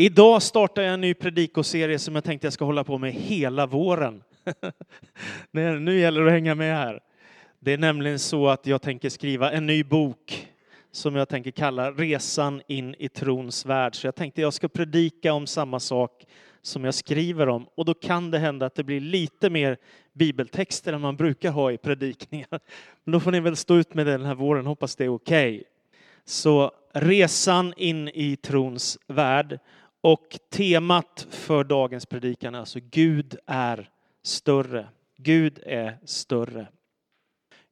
Idag 0.00 0.42
startar 0.42 0.82
jag 0.82 0.94
en 0.94 1.00
ny 1.00 1.14
predikoserie 1.14 1.98
som 1.98 2.14
jag 2.14 2.24
tänkte 2.24 2.46
jag 2.46 2.52
ska 2.52 2.64
hålla 2.64 2.84
på 2.84 2.98
med 2.98 3.12
hela 3.12 3.66
våren. 3.66 4.22
nu 5.50 5.98
gäller 5.98 6.20
det 6.20 6.26
att 6.26 6.32
hänga 6.32 6.54
med 6.54 6.76
här. 6.76 7.00
Det 7.60 7.72
är 7.72 7.78
nämligen 7.78 8.18
så 8.18 8.48
att 8.48 8.66
jag 8.66 8.82
tänker 8.82 9.08
skriva 9.08 9.52
en 9.52 9.66
ny 9.66 9.84
bok 9.84 10.48
som 10.92 11.16
jag 11.16 11.28
tänker 11.28 11.50
kalla 11.50 11.90
Resan 11.92 12.62
in 12.68 12.94
i 12.98 13.08
trons 13.08 13.66
värld. 13.66 13.94
Så 13.94 14.06
jag 14.06 14.14
tänkte 14.14 14.40
jag 14.40 14.54
ska 14.54 14.68
predika 14.68 15.32
om 15.32 15.46
samma 15.46 15.80
sak 15.80 16.24
som 16.62 16.84
jag 16.84 16.94
skriver 16.94 17.48
om. 17.48 17.66
Och 17.74 17.84
då 17.84 17.94
kan 17.94 18.30
det 18.30 18.38
hända 18.38 18.66
att 18.66 18.74
det 18.74 18.84
blir 18.84 19.00
lite 19.00 19.50
mer 19.50 19.76
bibeltexter 20.12 20.92
än 20.92 21.00
man 21.00 21.16
brukar 21.16 21.50
ha 21.50 21.72
i 21.72 21.78
predikningar. 21.78 22.48
Men 23.04 23.12
då 23.12 23.20
får 23.20 23.32
ni 23.32 23.40
väl 23.40 23.56
stå 23.56 23.76
ut 23.76 23.94
med 23.94 24.06
det 24.06 24.12
den 24.12 24.26
här 24.26 24.34
våren, 24.34 24.66
hoppas 24.66 24.96
det 24.96 25.04
är 25.04 25.14
okej. 25.14 25.54
Okay. 25.54 25.64
Så 26.24 26.72
resan 26.92 27.74
in 27.76 28.08
i 28.08 28.36
trons 28.36 28.98
värld. 29.06 29.58
Och 30.00 30.38
temat 30.50 31.26
för 31.30 31.64
dagens 31.64 32.06
predikan 32.06 32.54
är 32.54 32.58
alltså 32.58 32.78
Gud 32.90 33.36
är 33.46 33.90
större. 34.22 34.88
Gud 35.16 35.58
är 35.66 35.98
större. 36.04 36.68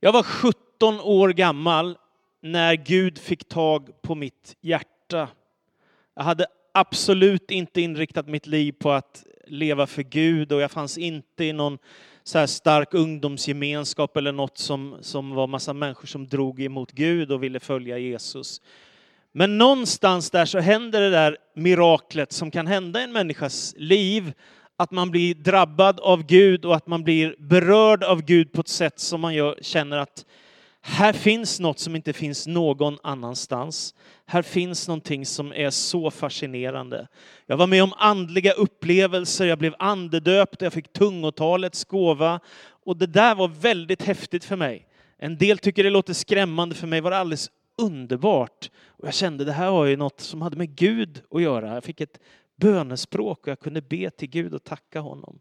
Jag 0.00 0.12
var 0.12 0.22
17 0.22 1.00
år 1.00 1.28
gammal 1.28 1.98
när 2.42 2.74
Gud 2.74 3.18
fick 3.18 3.48
tag 3.48 4.02
på 4.02 4.14
mitt 4.14 4.56
hjärta. 4.60 5.28
Jag 6.14 6.22
hade 6.22 6.46
absolut 6.74 7.50
inte 7.50 7.80
inriktat 7.80 8.28
mitt 8.28 8.46
liv 8.46 8.72
på 8.72 8.90
att 8.90 9.24
leva 9.46 9.86
för 9.86 10.02
Gud 10.02 10.52
och 10.52 10.60
jag 10.60 10.70
fanns 10.70 10.98
inte 10.98 11.44
i 11.44 11.52
någon 11.52 11.78
så 12.22 12.38
här 12.38 12.46
stark 12.46 12.94
ungdomsgemenskap 12.94 14.16
eller 14.16 14.32
något 14.32 14.58
som, 14.58 14.96
som 15.00 15.30
var 15.30 15.46
massa 15.46 15.72
människor 15.72 16.06
som 16.06 16.28
drog 16.28 16.62
emot 16.62 16.92
Gud 16.92 17.32
och 17.32 17.42
ville 17.42 17.60
följa 17.60 17.98
Jesus. 17.98 18.60
Men 19.38 19.58
någonstans 19.58 20.30
där 20.30 20.44
så 20.44 20.58
händer 20.58 21.00
det 21.00 21.10
där 21.10 21.36
miraklet 21.54 22.32
som 22.32 22.50
kan 22.50 22.66
hända 22.66 23.00
i 23.00 23.04
en 23.04 23.12
människas 23.12 23.74
liv, 23.76 24.32
att 24.76 24.90
man 24.90 25.10
blir 25.10 25.34
drabbad 25.34 26.00
av 26.00 26.26
Gud 26.26 26.64
och 26.64 26.76
att 26.76 26.86
man 26.86 27.04
blir 27.04 27.36
berörd 27.38 28.04
av 28.04 28.22
Gud 28.22 28.52
på 28.52 28.60
ett 28.60 28.68
sätt 28.68 29.00
som 29.00 29.20
man 29.20 29.34
gör, 29.34 29.58
känner 29.62 29.96
att 29.96 30.24
här 30.80 31.12
finns 31.12 31.60
något 31.60 31.78
som 31.78 31.96
inte 31.96 32.12
finns 32.12 32.46
någon 32.46 32.98
annanstans. 33.02 33.94
Här 34.26 34.42
finns 34.42 34.88
någonting 34.88 35.26
som 35.26 35.52
är 35.52 35.70
så 35.70 36.10
fascinerande. 36.10 37.08
Jag 37.46 37.56
var 37.56 37.66
med 37.66 37.82
om 37.82 37.92
andliga 37.96 38.52
upplevelser, 38.52 39.46
jag 39.46 39.58
blev 39.58 39.74
andedöpt, 39.78 40.62
jag 40.62 40.72
fick 40.72 40.92
tungotalets 40.92 41.84
gåva. 41.84 42.40
Och 42.84 42.96
det 42.96 43.06
där 43.06 43.34
var 43.34 43.48
väldigt 43.48 44.02
häftigt 44.02 44.44
för 44.44 44.56
mig. 44.56 44.86
En 45.18 45.38
del 45.38 45.58
tycker 45.58 45.84
det 45.84 45.90
låter 45.90 46.12
skrämmande, 46.12 46.74
för 46.74 46.86
mig 46.86 47.00
var 47.00 47.10
det 47.10 47.18
alldeles 47.18 47.50
underbart. 47.76 48.70
Och 48.86 49.06
jag 49.06 49.14
kände 49.14 49.44
det 49.44 49.52
här 49.52 49.70
var 49.70 49.84
ju 49.84 49.96
något 49.96 50.20
som 50.20 50.42
hade 50.42 50.56
med 50.56 50.76
Gud 50.76 51.22
att 51.30 51.42
göra. 51.42 51.74
Jag 51.74 51.84
fick 51.84 52.00
ett 52.00 52.20
bönespråk 52.56 53.40
och 53.40 53.48
jag 53.48 53.60
kunde 53.60 53.82
be 53.82 54.10
till 54.10 54.28
Gud 54.28 54.54
och 54.54 54.64
tacka 54.64 55.00
honom. 55.00 55.38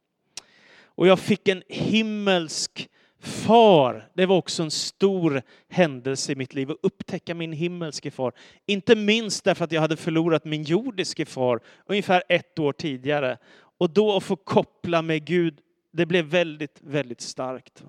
Och 0.84 1.08
jag 1.08 1.20
fick 1.20 1.48
en 1.48 1.64
himmelsk 1.68 2.90
far. 3.20 4.10
Det 4.14 4.26
var 4.26 4.38
också 4.38 4.64
en 4.64 4.72
stor 4.72 5.42
händelse 5.70 6.32
i 6.32 6.36
mitt 6.36 6.54
liv 6.54 6.72
att 6.72 6.78
upptäcka 6.82 7.34
min 7.34 7.54
himmelske 7.54 8.12
far. 8.12 8.34
Inte 8.66 8.96
minst 8.96 9.44
därför 9.44 9.66
att 9.66 9.72
jag 9.72 9.82
hade 9.82 9.98
förlorat 9.98 10.46
min 10.46 10.64
jordiske 10.64 11.26
far 11.26 11.60
ungefär 11.86 12.24
ett 12.30 12.60
år 12.60 12.74
tidigare. 12.74 13.38
Och 13.78 13.90
då 13.90 14.18
att 14.18 14.24
få 14.24 14.36
koppla 14.36 15.02
med 15.02 15.26
Gud, 15.26 15.60
det 15.92 16.06
blev 16.06 16.26
väldigt, 16.26 16.80
väldigt 16.82 17.22
starkt. 17.22 17.84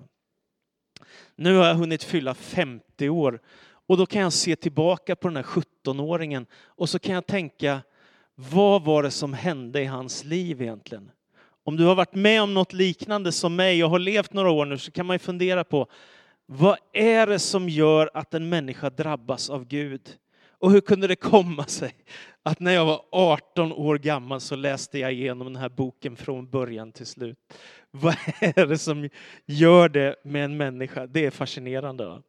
Nu 1.35 1.55
har 1.55 1.65
jag 1.65 1.75
hunnit 1.75 2.03
fylla 2.03 2.33
50 2.33 3.09
år 3.09 3.39
och 3.87 3.97
då 3.97 4.05
kan 4.05 4.21
jag 4.21 4.33
se 4.33 4.55
tillbaka 4.55 5.15
på 5.15 5.27
den 5.27 5.35
här 5.35 5.43
17-åringen 5.43 6.45
och 6.65 6.89
så 6.89 6.99
kan 6.99 7.15
jag 7.15 7.25
tänka, 7.25 7.81
vad 8.35 8.83
var 8.83 9.03
det 9.03 9.11
som 9.11 9.33
hände 9.33 9.81
i 9.81 9.85
hans 9.85 10.23
liv 10.23 10.61
egentligen? 10.61 11.11
Om 11.63 11.77
du 11.77 11.83
har 11.83 11.95
varit 11.95 12.15
med 12.15 12.41
om 12.41 12.53
något 12.53 12.73
liknande 12.73 13.31
som 13.31 13.55
mig 13.55 13.83
och 13.83 13.89
har 13.89 13.99
levt 13.99 14.33
några 14.33 14.51
år 14.51 14.65
nu 14.65 14.77
så 14.77 14.91
kan 14.91 15.05
man 15.05 15.13
ju 15.15 15.19
fundera 15.19 15.63
på 15.63 15.87
vad 16.45 16.77
är 16.93 17.27
det 17.27 17.39
som 17.39 17.69
gör 17.69 18.09
att 18.13 18.33
en 18.33 18.49
människa 18.49 18.89
drabbas 18.89 19.49
av 19.49 19.65
Gud? 19.65 20.01
Och 20.59 20.71
hur 20.71 20.81
kunde 20.81 21.07
det 21.07 21.15
komma 21.15 21.65
sig 21.65 21.93
att 22.43 22.59
när 22.59 22.73
jag 22.73 22.85
var 22.85 23.01
18 23.11 23.73
år 23.73 23.97
gammal 23.97 24.41
så 24.41 24.55
läste 24.55 24.99
jag 24.99 25.13
igenom 25.13 25.47
den 25.47 25.55
här 25.55 25.69
boken 25.69 26.15
från 26.15 26.49
början 26.49 26.91
till 26.91 27.05
slut? 27.05 27.37
Vad 27.91 28.15
är 28.39 28.65
det 28.65 28.77
som 28.77 29.09
gör 29.45 29.89
det 29.89 30.15
med 30.23 30.45
en 30.45 30.57
människa? 30.57 31.07
Det 31.07 31.25
är 31.25 31.31
fascinerande. 31.31 32.21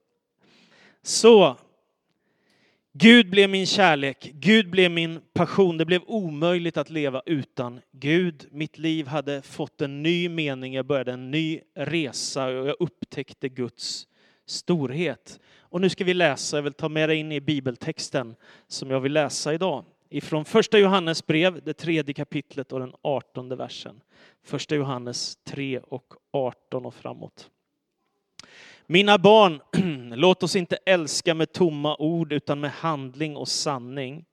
Så 1.02 1.56
Gud 3.00 3.30
blev 3.30 3.50
min 3.50 3.66
kärlek, 3.66 4.30
Gud 4.34 4.70
blev 4.70 4.90
min 4.90 5.20
passion. 5.32 5.78
Det 5.78 5.84
blev 5.84 6.02
omöjligt 6.06 6.76
att 6.76 6.90
leva 6.90 7.22
utan 7.26 7.80
Gud. 7.92 8.46
Mitt 8.50 8.78
liv 8.78 9.06
hade 9.06 9.42
fått 9.42 9.80
en 9.80 10.02
ny 10.02 10.28
mening, 10.28 10.74
jag 10.74 10.86
började 10.86 11.12
en 11.12 11.30
ny 11.30 11.60
resa 11.74 12.46
och 12.46 12.68
jag 12.68 12.76
upptäckte 12.78 13.48
Guds 13.48 14.06
storhet. 14.46 15.40
Och 15.60 15.80
nu 15.80 15.88
ska 15.88 16.04
vi 16.04 16.14
läsa, 16.14 16.56
jag 16.56 16.62
vill 16.62 16.72
ta 16.72 16.88
med 16.88 17.08
dig 17.08 17.18
in 17.18 17.32
i 17.32 17.40
bibeltexten 17.40 18.34
som 18.66 18.90
jag 18.90 19.00
vill 19.00 19.12
läsa 19.12 19.54
idag. 19.54 19.84
Ifrån 20.10 20.44
första 20.44 20.78
Johannes 20.78 21.26
brev, 21.26 21.60
det 21.64 21.74
tredje 21.74 22.14
kapitlet 22.14 22.72
och 22.72 22.80
den 22.80 22.94
artonde 23.02 23.56
versen. 23.56 24.00
Första 24.44 24.74
Johannes 24.74 25.36
3 25.44 25.78
och 25.78 26.14
18 26.32 26.86
och 26.86 26.94
framåt. 26.94 27.50
Mina 28.90 29.18
barn, 29.18 29.60
låt 30.18 30.42
oss 30.42 30.56
inte 30.56 30.78
älska 30.86 31.34
med 31.34 31.52
tomma 31.52 31.96
ord 31.98 32.32
utan 32.32 32.60
med 32.60 32.70
handling 32.70 33.36
och 33.36 33.48
sanning. 33.48 34.24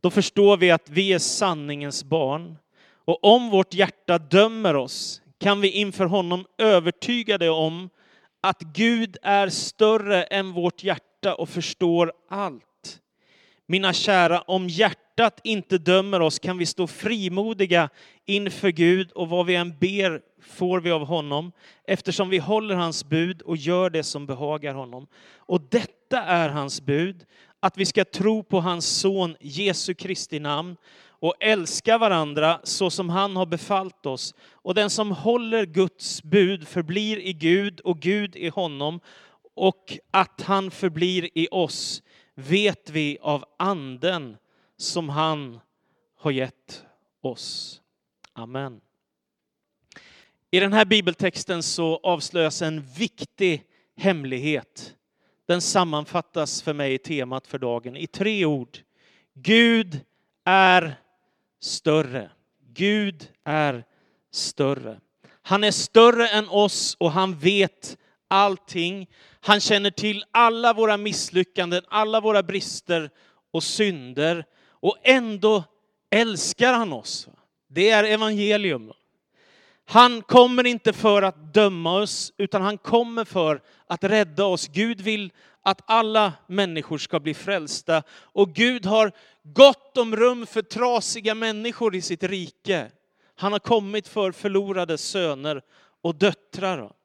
Då 0.00 0.10
förstår 0.10 0.56
vi 0.56 0.70
att 0.70 0.90
vi 0.90 1.12
är 1.12 1.18
sanningens 1.18 2.04
barn. 2.04 2.56
Och 3.04 3.24
om 3.24 3.50
vårt 3.50 3.74
hjärta 3.74 4.18
dömer 4.18 4.76
oss 4.76 5.22
kan 5.38 5.60
vi 5.60 5.70
inför 5.70 6.04
honom 6.04 6.46
övertygade 6.58 7.50
om 7.50 7.90
att 8.40 8.60
Gud 8.60 9.16
är 9.22 9.48
större 9.48 10.22
än 10.22 10.52
vårt 10.52 10.82
hjärta 10.84 11.34
och 11.34 11.48
förstår 11.48 12.12
allt. 12.30 12.62
Mina 13.68 13.92
kära, 13.92 14.40
om 14.40 14.68
hjärtat 14.68 15.40
inte 15.44 15.78
dömer 15.78 16.20
oss 16.20 16.38
kan 16.38 16.58
vi 16.58 16.66
stå 16.66 16.86
frimodiga 16.86 17.88
inför 18.26 18.68
Gud 18.68 19.10
och 19.10 19.28
vad 19.28 19.46
vi 19.46 19.54
än 19.54 19.78
ber 19.78 20.20
får 20.42 20.80
vi 20.80 20.90
av 20.90 21.06
honom 21.06 21.52
eftersom 21.84 22.28
vi 22.28 22.38
håller 22.38 22.74
hans 22.74 23.04
bud 23.04 23.42
och 23.42 23.56
gör 23.56 23.90
det 23.90 24.02
som 24.02 24.26
behagar 24.26 24.74
honom. 24.74 25.06
Och 25.36 25.60
detta 25.60 26.22
är 26.22 26.48
hans 26.48 26.80
bud, 26.80 27.24
att 27.60 27.78
vi 27.78 27.86
ska 27.86 28.04
tro 28.04 28.42
på 28.42 28.60
hans 28.60 28.86
son 28.86 29.36
Jesu 29.40 29.94
Kristi 29.94 30.38
namn 30.38 30.76
och 31.08 31.34
älska 31.40 31.98
varandra 31.98 32.60
så 32.62 32.90
som 32.90 33.08
han 33.08 33.36
har 33.36 33.46
befallt 33.46 34.06
oss. 34.06 34.34
Och 34.52 34.74
den 34.74 34.90
som 34.90 35.10
håller 35.10 35.66
Guds 35.66 36.22
bud 36.22 36.68
förblir 36.68 37.18
i 37.18 37.32
Gud 37.32 37.80
och 37.80 38.00
Gud 38.00 38.36
i 38.36 38.48
honom 38.48 39.00
och 39.54 39.98
att 40.10 40.40
han 40.40 40.70
förblir 40.70 41.28
i 41.34 41.48
oss 41.50 42.02
vet 42.36 42.90
vi 42.90 43.18
av 43.20 43.44
anden 43.56 44.36
som 44.76 45.08
han 45.08 45.60
har 46.16 46.30
gett 46.30 46.84
oss. 47.20 47.80
Amen. 48.32 48.80
I 50.50 50.60
den 50.60 50.72
här 50.72 50.84
bibeltexten 50.84 51.62
så 51.62 52.00
avslöjas 52.02 52.62
en 52.62 52.82
viktig 52.82 53.64
hemlighet. 53.96 54.94
Den 55.46 55.60
sammanfattas 55.60 56.62
för 56.62 56.72
mig 56.72 56.94
i 56.94 56.98
temat 56.98 57.46
för 57.46 57.58
dagen 57.58 57.96
i 57.96 58.06
tre 58.06 58.44
ord. 58.44 58.78
Gud 59.34 60.00
är 60.44 61.00
större. 61.60 62.30
Gud 62.72 63.28
är 63.44 63.84
större. 64.30 65.00
Han 65.42 65.64
är 65.64 65.70
större 65.70 66.28
än 66.28 66.48
oss 66.48 66.96
och 67.00 67.12
han 67.12 67.38
vet 67.38 67.98
allting. 68.28 69.08
Han 69.46 69.60
känner 69.60 69.90
till 69.90 70.24
alla 70.30 70.72
våra 70.72 70.96
misslyckanden, 70.96 71.82
alla 71.88 72.20
våra 72.20 72.42
brister 72.42 73.10
och 73.52 73.62
synder. 73.62 74.44
Och 74.70 74.96
ändå 75.02 75.64
älskar 76.10 76.72
han 76.72 76.92
oss. 76.92 77.28
Det 77.68 77.90
är 77.90 78.04
evangelium. 78.04 78.92
Han 79.84 80.22
kommer 80.22 80.66
inte 80.66 80.92
för 80.92 81.22
att 81.22 81.54
döma 81.54 82.00
oss, 82.00 82.32
utan 82.36 82.62
han 82.62 82.78
kommer 82.78 83.24
för 83.24 83.60
att 83.86 84.04
rädda 84.04 84.44
oss. 84.44 84.68
Gud 84.68 85.00
vill 85.00 85.32
att 85.62 85.82
alla 85.86 86.32
människor 86.46 86.98
ska 86.98 87.20
bli 87.20 87.34
frälsta. 87.34 88.02
Och 88.10 88.54
Gud 88.54 88.86
har 88.86 89.12
gott 89.42 89.96
om 89.98 90.16
rum 90.16 90.46
för 90.46 90.62
trasiga 90.62 91.34
människor 91.34 91.94
i 91.94 92.02
sitt 92.02 92.22
rike. 92.22 92.90
Han 93.36 93.52
har 93.52 93.58
kommit 93.58 94.08
för 94.08 94.32
förlorade 94.32 94.98
söner 94.98 95.62
och 96.02 96.14
döttrar. 96.14 96.95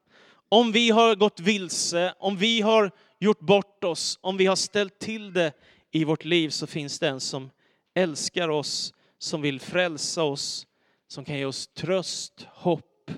Om 0.53 0.71
vi 0.71 0.89
har 0.89 1.15
gått 1.15 1.39
vilse, 1.39 2.13
om 2.19 2.37
vi 2.37 2.61
har 2.61 2.91
gjort 3.19 3.39
bort 3.39 3.83
oss, 3.83 4.19
om 4.21 4.37
vi 4.37 4.45
har 4.45 4.55
ställt 4.55 4.99
till 4.99 5.33
det 5.33 5.53
i 5.91 6.03
vårt 6.03 6.25
liv 6.25 6.49
så 6.49 6.67
finns 6.67 6.99
det 6.99 7.07
en 7.07 7.19
som 7.19 7.49
älskar 7.93 8.49
oss, 8.49 8.93
som 9.17 9.41
vill 9.41 9.59
frälsa 9.59 10.23
oss, 10.23 10.67
som 11.07 11.25
kan 11.25 11.37
ge 11.37 11.45
oss 11.45 11.67
tröst, 11.67 12.47
hopp 12.49 13.11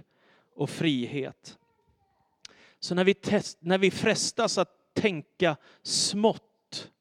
och 0.55 0.69
frihet. 0.69 1.57
Så 2.79 2.95
när 2.95 3.03
vi, 3.03 3.13
test, 3.13 3.57
när 3.61 3.77
vi 3.77 3.91
frestas 3.91 4.57
att 4.57 4.93
tänka 4.93 5.57
smått 5.83 6.91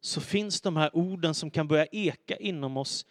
så 0.00 0.20
finns 0.20 0.60
de 0.60 0.76
här 0.76 0.96
orden 0.96 1.34
som 1.34 1.50
kan 1.50 1.68
börja 1.68 1.86
eka 1.92 2.36
inom 2.36 2.76
oss. 2.76 3.06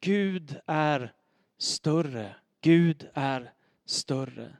Gud 0.00 0.60
är 0.66 1.12
större. 1.58 2.36
Gud 2.60 3.08
är 3.14 3.52
större. 3.86 4.56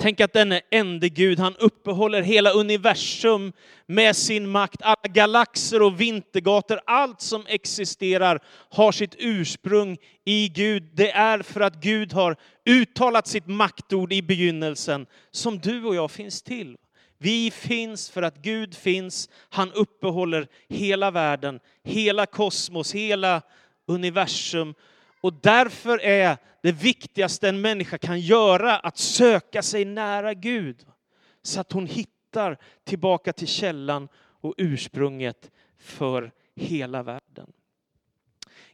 Tänk 0.00 0.20
att 0.20 0.32
denne 0.32 0.60
ende 0.70 1.08
Gud, 1.08 1.38
han 1.38 1.56
uppehåller 1.56 2.22
hela 2.22 2.50
universum 2.50 3.52
med 3.86 4.16
sin 4.16 4.48
makt. 4.48 4.82
Alla 4.82 5.08
galaxer 5.08 5.82
och 5.82 6.00
vintergator, 6.00 6.80
allt 6.86 7.20
som 7.20 7.44
existerar 7.46 8.40
har 8.70 8.92
sitt 8.92 9.14
ursprung 9.18 9.96
i 10.24 10.48
Gud. 10.48 10.90
Det 10.94 11.10
är 11.10 11.42
för 11.42 11.60
att 11.60 11.80
Gud 11.80 12.12
har 12.12 12.36
uttalat 12.64 13.26
sitt 13.26 13.46
maktord 13.46 14.12
i 14.12 14.22
begynnelsen 14.22 15.06
som 15.30 15.58
du 15.58 15.84
och 15.84 15.94
jag 15.94 16.10
finns 16.10 16.42
till. 16.42 16.76
Vi 17.18 17.50
finns 17.50 18.10
för 18.10 18.22
att 18.22 18.36
Gud 18.36 18.74
finns. 18.74 19.28
Han 19.48 19.72
uppehåller 19.72 20.48
hela 20.68 21.10
världen, 21.10 21.60
hela 21.84 22.26
kosmos, 22.26 22.94
hela 22.94 23.42
universum. 23.86 24.74
Och 25.20 25.32
därför 25.32 26.00
är 26.02 26.36
det 26.62 26.72
viktigaste 26.72 27.48
en 27.48 27.60
människa 27.60 27.98
kan 27.98 28.20
göra 28.20 28.78
att 28.78 28.98
söka 28.98 29.62
sig 29.62 29.84
nära 29.84 30.34
Gud. 30.34 30.86
Så 31.42 31.60
att 31.60 31.72
hon 31.72 31.86
hittar 31.86 32.58
tillbaka 32.84 33.32
till 33.32 33.48
källan 33.48 34.08
och 34.40 34.54
ursprunget 34.56 35.50
för 35.78 36.32
hela 36.54 37.02
världen. 37.02 37.52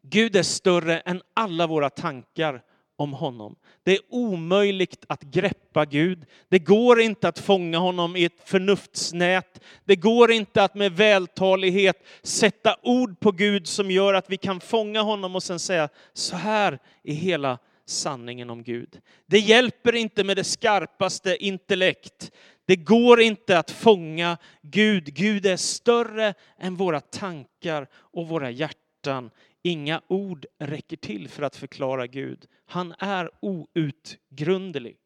Gud 0.02 0.36
är 0.36 0.42
större 0.42 0.98
än 1.00 1.22
alla 1.34 1.66
våra 1.66 1.90
tankar 1.90 2.62
om 3.04 3.12
honom. 3.12 3.56
Det 3.82 3.92
är 3.92 4.00
omöjligt 4.08 5.04
att 5.08 5.22
greppa 5.22 5.84
Gud. 5.84 6.24
Det 6.48 6.58
går 6.58 7.00
inte 7.00 7.28
att 7.28 7.38
fånga 7.38 7.78
honom 7.78 8.16
i 8.16 8.24
ett 8.24 8.48
förnuftsnät. 8.48 9.60
Det 9.84 9.96
går 9.96 10.32
inte 10.32 10.62
att 10.62 10.74
med 10.74 10.92
vältalighet 10.92 11.96
sätta 12.22 12.76
ord 12.82 13.20
på 13.20 13.32
Gud 13.32 13.66
som 13.66 13.90
gör 13.90 14.14
att 14.14 14.30
vi 14.30 14.36
kan 14.36 14.60
fånga 14.60 15.02
honom 15.02 15.36
och 15.36 15.42
sen 15.42 15.58
säga 15.58 15.88
så 16.12 16.36
här 16.36 16.78
är 17.02 17.14
hela 17.14 17.58
sanningen 17.86 18.50
om 18.50 18.62
Gud. 18.62 19.00
Det 19.26 19.38
hjälper 19.38 19.94
inte 19.94 20.24
med 20.24 20.36
det 20.36 20.44
skarpaste 20.44 21.36
intellekt. 21.44 22.30
Det 22.66 22.76
går 22.76 23.20
inte 23.20 23.58
att 23.58 23.70
fånga 23.70 24.36
Gud. 24.62 25.14
Gud 25.14 25.46
är 25.46 25.56
större 25.56 26.34
än 26.58 26.76
våra 26.76 27.00
tankar 27.00 27.86
och 27.94 28.28
våra 28.28 28.50
hjärtan. 28.50 29.30
Inga 29.66 30.00
ord 30.08 30.46
räcker 30.58 30.96
till 30.96 31.28
för 31.28 31.42
att 31.42 31.56
förklara 31.56 32.06
Gud. 32.06 32.46
Han 32.66 32.94
är 32.98 33.30
outgrundlig. 33.40 34.96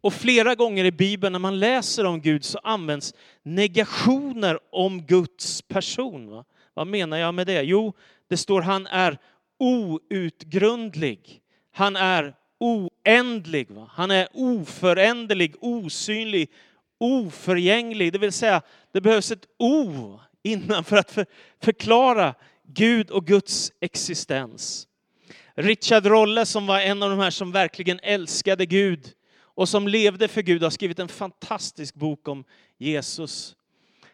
Och 0.00 0.12
flera 0.14 0.54
gånger 0.54 0.84
i 0.84 0.92
Bibeln 0.92 1.32
när 1.32 1.38
man 1.38 1.58
läser 1.58 2.04
om 2.04 2.20
Gud 2.20 2.44
så 2.44 2.58
används 2.58 3.14
negationer 3.42 4.58
om 4.70 5.02
Guds 5.02 5.62
person. 5.62 6.30
Va? 6.30 6.44
Vad 6.74 6.86
menar 6.86 7.16
jag 7.16 7.34
med 7.34 7.46
det? 7.46 7.62
Jo, 7.62 7.92
det 8.28 8.36
står 8.36 8.62
han 8.62 8.86
är 8.86 9.18
outgrundlig. 9.58 11.40
Han 11.72 11.96
är 11.96 12.34
oändlig. 12.58 13.70
Va? 13.70 13.90
Han 13.92 14.10
är 14.10 14.28
oföränderlig, 14.32 15.54
osynlig, 15.60 16.50
oförgänglig. 16.98 18.12
Det 18.12 18.18
vill 18.18 18.32
säga, 18.32 18.62
det 18.92 19.00
behövs 19.00 19.30
ett 19.30 19.46
O 19.58 20.20
innan 20.42 20.84
för 20.84 20.96
att 20.96 21.18
förklara 21.62 22.34
Gud 22.74 23.10
och 23.10 23.26
Guds 23.26 23.72
existens. 23.80 24.88
Richard 25.54 26.06
Rolle 26.06 26.46
som 26.46 26.66
var 26.66 26.80
en 26.80 27.02
av 27.02 27.10
de 27.10 27.18
här 27.18 27.30
som 27.30 27.52
verkligen 27.52 28.00
älskade 28.02 28.66
Gud 28.66 29.12
och 29.40 29.68
som 29.68 29.88
levde 29.88 30.28
för 30.28 30.42
Gud 30.42 30.62
har 30.62 30.70
skrivit 30.70 30.98
en 30.98 31.08
fantastisk 31.08 31.94
bok 31.94 32.28
om 32.28 32.44
Jesus. 32.78 33.56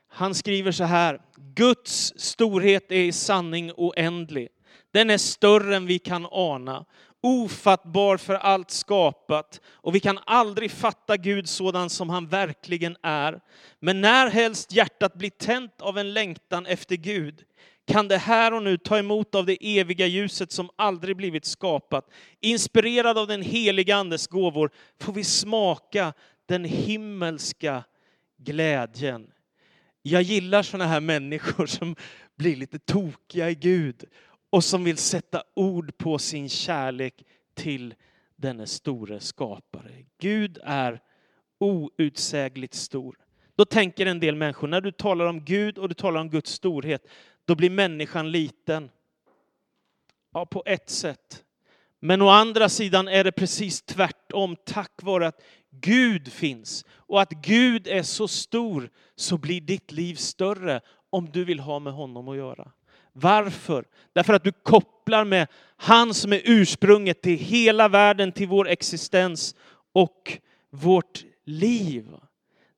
Han 0.09 0.35
skriver 0.35 0.73
så 0.73 0.85
här, 0.85 1.21
Guds 1.55 2.13
storhet 2.17 2.93
är 2.93 3.05
i 3.05 3.13
sanning 3.13 3.73
oändlig. 3.77 4.49
Den 4.93 5.11
är 5.11 5.19
större 5.19 5.77
än 5.77 5.87
vi 5.87 5.99
kan 5.99 6.27
ana, 6.31 6.85
ofattbar 7.23 8.17
för 8.17 8.35
allt 8.35 8.71
skapat 8.71 9.61
och 9.67 9.95
vi 9.95 10.01
kan 10.01 10.19
aldrig 10.27 10.71
fatta 10.71 11.17
Gud 11.17 11.49
sådan 11.49 11.91
som 11.91 12.11
han 12.11 12.29
verkligen 12.29 12.97
är. 13.03 13.41
Men 13.81 14.01
när 14.01 14.31
helst 14.31 14.73
hjärtat 14.73 15.15
blir 15.15 15.31
tänt 15.31 15.81
av 15.81 15.99
en 15.99 16.13
längtan 16.13 16.67
efter 16.67 16.97
Gud 16.97 17.45
kan 17.87 18.09
det 18.09 18.19
här 18.19 18.55
och 18.55 18.63
nu 18.63 18.77
ta 18.77 18.99
emot 18.99 19.35
av 19.35 19.47
det 19.47 19.79
eviga 19.79 20.07
ljuset 20.07 20.53
som 20.53 20.71
aldrig 20.77 21.17
blivit 21.17 21.45
skapat. 21.45 22.11
Inspirerad 22.41 23.19
av 23.19 23.27
den 23.27 23.43
heliga 23.43 23.97
Andes 23.97 24.27
gåvor 24.27 24.71
får 25.01 25.13
vi 25.13 25.25
smaka 25.25 26.13
den 26.47 26.65
himmelska 26.65 27.85
glädjen. 28.37 29.31
Jag 30.03 30.23
gillar 30.23 30.63
sådana 30.63 30.91
här 30.91 31.01
människor 31.01 31.67
som 31.67 31.97
blir 32.37 32.57
lite 32.57 32.79
tokiga 32.79 33.51
i 33.51 33.55
Gud 33.55 34.05
och 34.51 34.65
som 34.65 34.85
vill 34.85 34.97
sätta 34.97 35.43
ord 35.55 35.99
på 35.99 36.19
sin 36.19 36.49
kärlek 36.49 37.15
till 37.55 37.95
denne 38.37 38.67
store 38.67 39.21
skapare. 39.21 39.93
Gud 40.19 40.59
är 40.63 41.01
outsägligt 41.59 42.75
stor. 42.75 43.17
Då 43.57 43.65
tänker 43.65 44.07
en 44.07 44.21
del 44.21 44.37
människor, 44.37 44.69
när 44.69 44.81
du 44.81 44.93
talar 44.93 45.27
om 45.27 45.45
Gud 45.45 45.79
och 45.79 45.89
du 45.89 45.95
talar 45.95 46.21
om 46.21 46.31
Guds 46.31 46.51
storhet, 46.51 47.07
då 47.45 47.55
blir 47.55 47.71
människan 47.71 48.31
liten. 48.31 48.91
Ja, 50.33 50.47
på 50.47 50.63
ett 50.67 50.91
sätt. 50.91 51.45
Men 52.01 52.23
å 52.23 52.29
andra 52.29 52.69
sidan 52.69 53.09
är 53.09 53.25
det 53.25 53.33
precis 53.33 53.83
tvärtom. 53.83 54.57
Tack 54.65 55.03
vare 55.03 55.27
att 55.27 55.43
Gud 55.71 56.33
finns 56.33 56.85
och 56.91 57.23
att 57.23 57.31
Gud 57.31 57.87
är 57.87 58.03
så 58.03 58.29
stor 58.29 58.91
så 59.17 59.39
blir 59.39 59.61
ditt 59.61 59.93
liv 59.93 60.15
större 60.15 60.81
om 61.11 61.31
du 61.31 61.45
vill 61.45 61.61
ha 61.61 61.79
med 61.79 61.93
honom 61.93 62.29
att 62.29 62.37
göra. 62.37 62.71
Varför? 63.13 63.85
Därför 64.13 64.35
att 64.35 64.45
du 64.45 64.53
kopplar 64.53 65.25
med 65.25 65.47
han 65.77 66.15
som 66.15 66.33
är 66.33 66.41
ursprunget 66.45 67.23
till 67.23 67.39
hela 67.39 67.89
världen, 67.89 68.33
till 68.33 68.49
vår 68.49 68.69
existens 68.69 69.55
och 69.93 70.39
vårt 70.71 71.25
liv. 71.45 72.07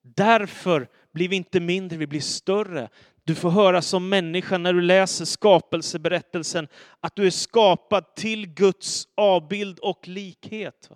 Därför 0.02 0.88
blir 1.12 1.28
vi 1.28 1.36
inte 1.36 1.60
mindre, 1.60 1.98
vi 1.98 2.06
blir 2.06 2.20
större. 2.20 2.88
Du 3.26 3.34
får 3.34 3.50
höra 3.50 3.82
som 3.82 4.08
människa 4.08 4.58
när 4.58 4.72
du 4.72 4.80
läser 4.80 5.24
skapelseberättelsen 5.24 6.68
att 7.00 7.16
du 7.16 7.26
är 7.26 7.30
skapad 7.30 8.14
till 8.14 8.46
Guds 8.46 9.08
avbild 9.14 9.78
och 9.78 10.08
likhet. 10.08 10.90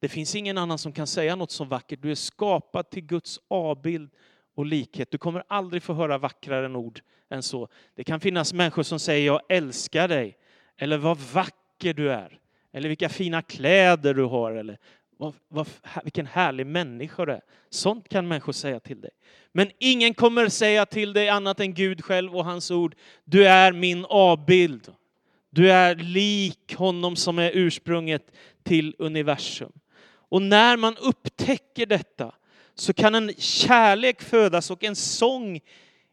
Det 0.00 0.08
finns 0.08 0.34
ingen 0.34 0.58
annan 0.58 0.78
som 0.78 0.92
kan 0.92 1.06
säga 1.06 1.36
något 1.36 1.50
så 1.50 1.64
vackert. 1.64 2.02
Du 2.02 2.10
är 2.10 2.14
skapad 2.14 2.90
till 2.90 3.02
Guds 3.02 3.40
avbild 3.48 4.10
och 4.56 4.66
likhet. 4.66 5.10
Du 5.10 5.18
kommer 5.18 5.44
aldrig 5.48 5.82
få 5.82 5.92
höra 5.92 6.18
vackrare 6.18 6.76
ord 6.76 7.00
än 7.30 7.42
så. 7.42 7.68
Det 7.94 8.04
kan 8.04 8.20
finnas 8.20 8.52
människor 8.52 8.82
som 8.82 8.98
säger 8.98 9.26
jag 9.26 9.40
älskar 9.48 10.08
dig, 10.08 10.38
eller 10.76 10.98
vad 10.98 11.18
vacker 11.18 11.94
du 11.94 12.12
är, 12.12 12.38
eller 12.72 12.88
vilka 12.88 13.08
fina 13.08 13.42
kläder 13.42 14.14
du 14.14 14.24
har, 14.24 14.52
eller 14.52 14.78
vad, 15.16 15.34
vad, 15.48 15.68
vilken 16.02 16.26
härlig 16.26 16.66
människa 16.66 17.24
du 17.24 17.32
är. 17.32 17.42
Sånt 17.70 18.08
kan 18.08 18.28
människor 18.28 18.52
säga 18.52 18.80
till 18.80 19.00
dig. 19.00 19.10
Men 19.52 19.70
ingen 19.78 20.14
kommer 20.14 20.48
säga 20.48 20.86
till 20.86 21.12
dig 21.12 21.28
annat 21.28 21.60
än 21.60 21.74
Gud 21.74 22.04
själv 22.04 22.36
och 22.36 22.44
hans 22.44 22.70
ord. 22.70 22.94
Du 23.24 23.46
är 23.46 23.72
min 23.72 24.04
avbild. 24.04 24.92
Du 25.50 25.72
är 25.72 25.94
lik 25.94 26.74
honom 26.74 27.16
som 27.16 27.38
är 27.38 27.50
ursprunget 27.54 28.32
till 28.62 28.94
universum. 28.98 29.72
Och 30.28 30.42
när 30.42 30.76
man 30.76 30.96
upptäcker 30.96 31.86
detta 31.86 32.34
så 32.74 32.92
kan 32.92 33.14
en 33.14 33.34
kärlek 33.38 34.22
födas 34.22 34.70
och 34.70 34.84
en 34.84 34.96
sång 34.96 35.60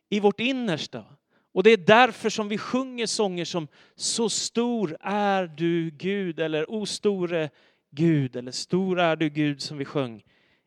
i 0.10 0.20
vårt 0.20 0.40
innersta. 0.40 1.06
Och 1.54 1.64
det 1.64 1.72
är 1.72 1.78
därför 1.78 2.30
som 2.30 2.48
vi 2.48 2.58
sjunger 2.58 3.06
sånger 3.06 3.46
som 3.46 3.68
Så 3.96 4.30
stor 4.30 4.98
är 5.02 5.48
du 5.48 5.90
Gud 5.90 6.40
eller 6.40 6.72
O 6.72 6.86
store 6.86 7.50
Gud 7.92 8.36
eller 8.36 8.52
Stor 8.52 9.00
är 9.00 9.16
du 9.16 9.30
Gud 9.30 9.62
som 9.62 9.78
vi 9.78 9.86
sjöng 9.86 10.24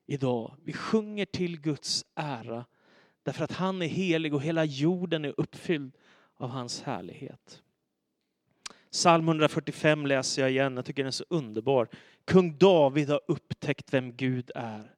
idag. 0.07 0.57
Vi 0.65 0.73
sjunger 0.73 1.25
till 1.25 1.61
Guds 1.61 2.05
ära 2.15 2.65
därför 3.23 3.45
att 3.45 3.53
han 3.53 3.83
är 3.83 3.87
helig 3.87 4.35
och 4.35 4.43
hela 4.43 4.65
jorden 4.65 5.25
är 5.25 5.35
uppfylld 5.37 5.93
av 6.37 6.51
hans 6.51 6.83
härlighet. 6.83 7.63
Psalm 8.91 9.29
145 9.29 10.07
läser 10.07 10.43
jag 10.43 10.51
igen, 10.51 10.77
jag 10.77 10.85
tycker 10.85 11.03
den 11.03 11.07
är 11.07 11.11
så 11.11 11.25
underbar. 11.29 11.89
Kung 12.25 12.59
David 12.59 13.09
har 13.09 13.21
upptäckt 13.29 13.95
vem 13.95 14.17
Gud 14.17 14.51
är. 14.55 14.95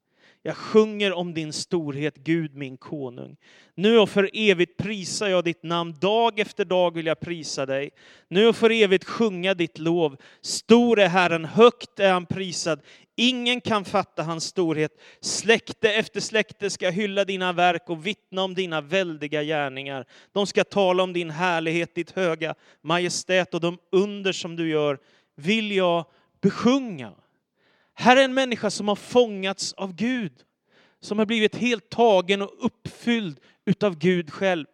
Jag 0.47 0.57
sjunger 0.57 1.13
om 1.13 1.33
din 1.33 1.53
storhet, 1.53 2.15
Gud 2.15 2.55
min 2.55 2.77
konung. 2.77 3.37
Nu 3.75 3.99
och 3.99 4.09
för 4.09 4.29
evigt 4.33 4.77
prisar 4.77 5.27
jag 5.27 5.43
ditt 5.43 5.63
namn, 5.63 5.95
dag 6.01 6.39
efter 6.39 6.65
dag 6.65 6.93
vill 6.93 7.05
jag 7.05 7.19
prisa 7.19 7.65
dig. 7.65 7.89
Nu 8.27 8.47
och 8.47 8.55
för 8.55 8.71
evigt 8.71 9.05
sjunga 9.05 9.53
ditt 9.53 9.77
lov. 9.79 10.17
Stor 10.41 10.99
är 10.99 11.07
Herren, 11.07 11.45
högt 11.45 11.99
är 11.99 12.11
han 12.11 12.25
prisad. 12.25 12.79
Ingen 13.15 13.61
kan 13.61 13.85
fatta 13.85 14.23
hans 14.23 14.43
storhet. 14.43 14.91
Släkte 15.21 15.93
efter 15.93 16.19
släkte 16.19 16.69
ska 16.69 16.89
hylla 16.89 17.25
dina 17.25 17.53
verk 17.53 17.89
och 17.89 18.07
vittna 18.07 18.43
om 18.43 18.53
dina 18.53 18.81
väldiga 18.81 19.43
gärningar. 19.43 20.05
De 20.33 20.47
ska 20.47 20.63
tala 20.63 21.03
om 21.03 21.13
din 21.13 21.29
härlighet, 21.29 21.95
ditt 21.95 22.11
höga 22.11 22.55
majestät 22.81 23.53
och 23.53 23.61
de 23.61 23.77
under 23.91 24.31
som 24.31 24.55
du 24.55 24.69
gör 24.69 24.99
vill 25.35 25.71
jag 25.71 26.05
besjunga. 26.41 27.13
Här 27.99 28.17
är 28.17 28.23
en 28.23 28.33
människa 28.33 28.69
som 28.69 28.87
har 28.87 28.95
fångats 28.95 29.73
av 29.73 29.93
Gud, 29.95 30.33
som 30.99 31.19
har 31.19 31.25
blivit 31.25 31.55
helt 31.55 31.89
tagen 31.89 32.41
och 32.41 32.53
uppfylld 32.59 33.39
utav 33.65 33.97
Gud 33.97 34.33
själv. 34.33 34.65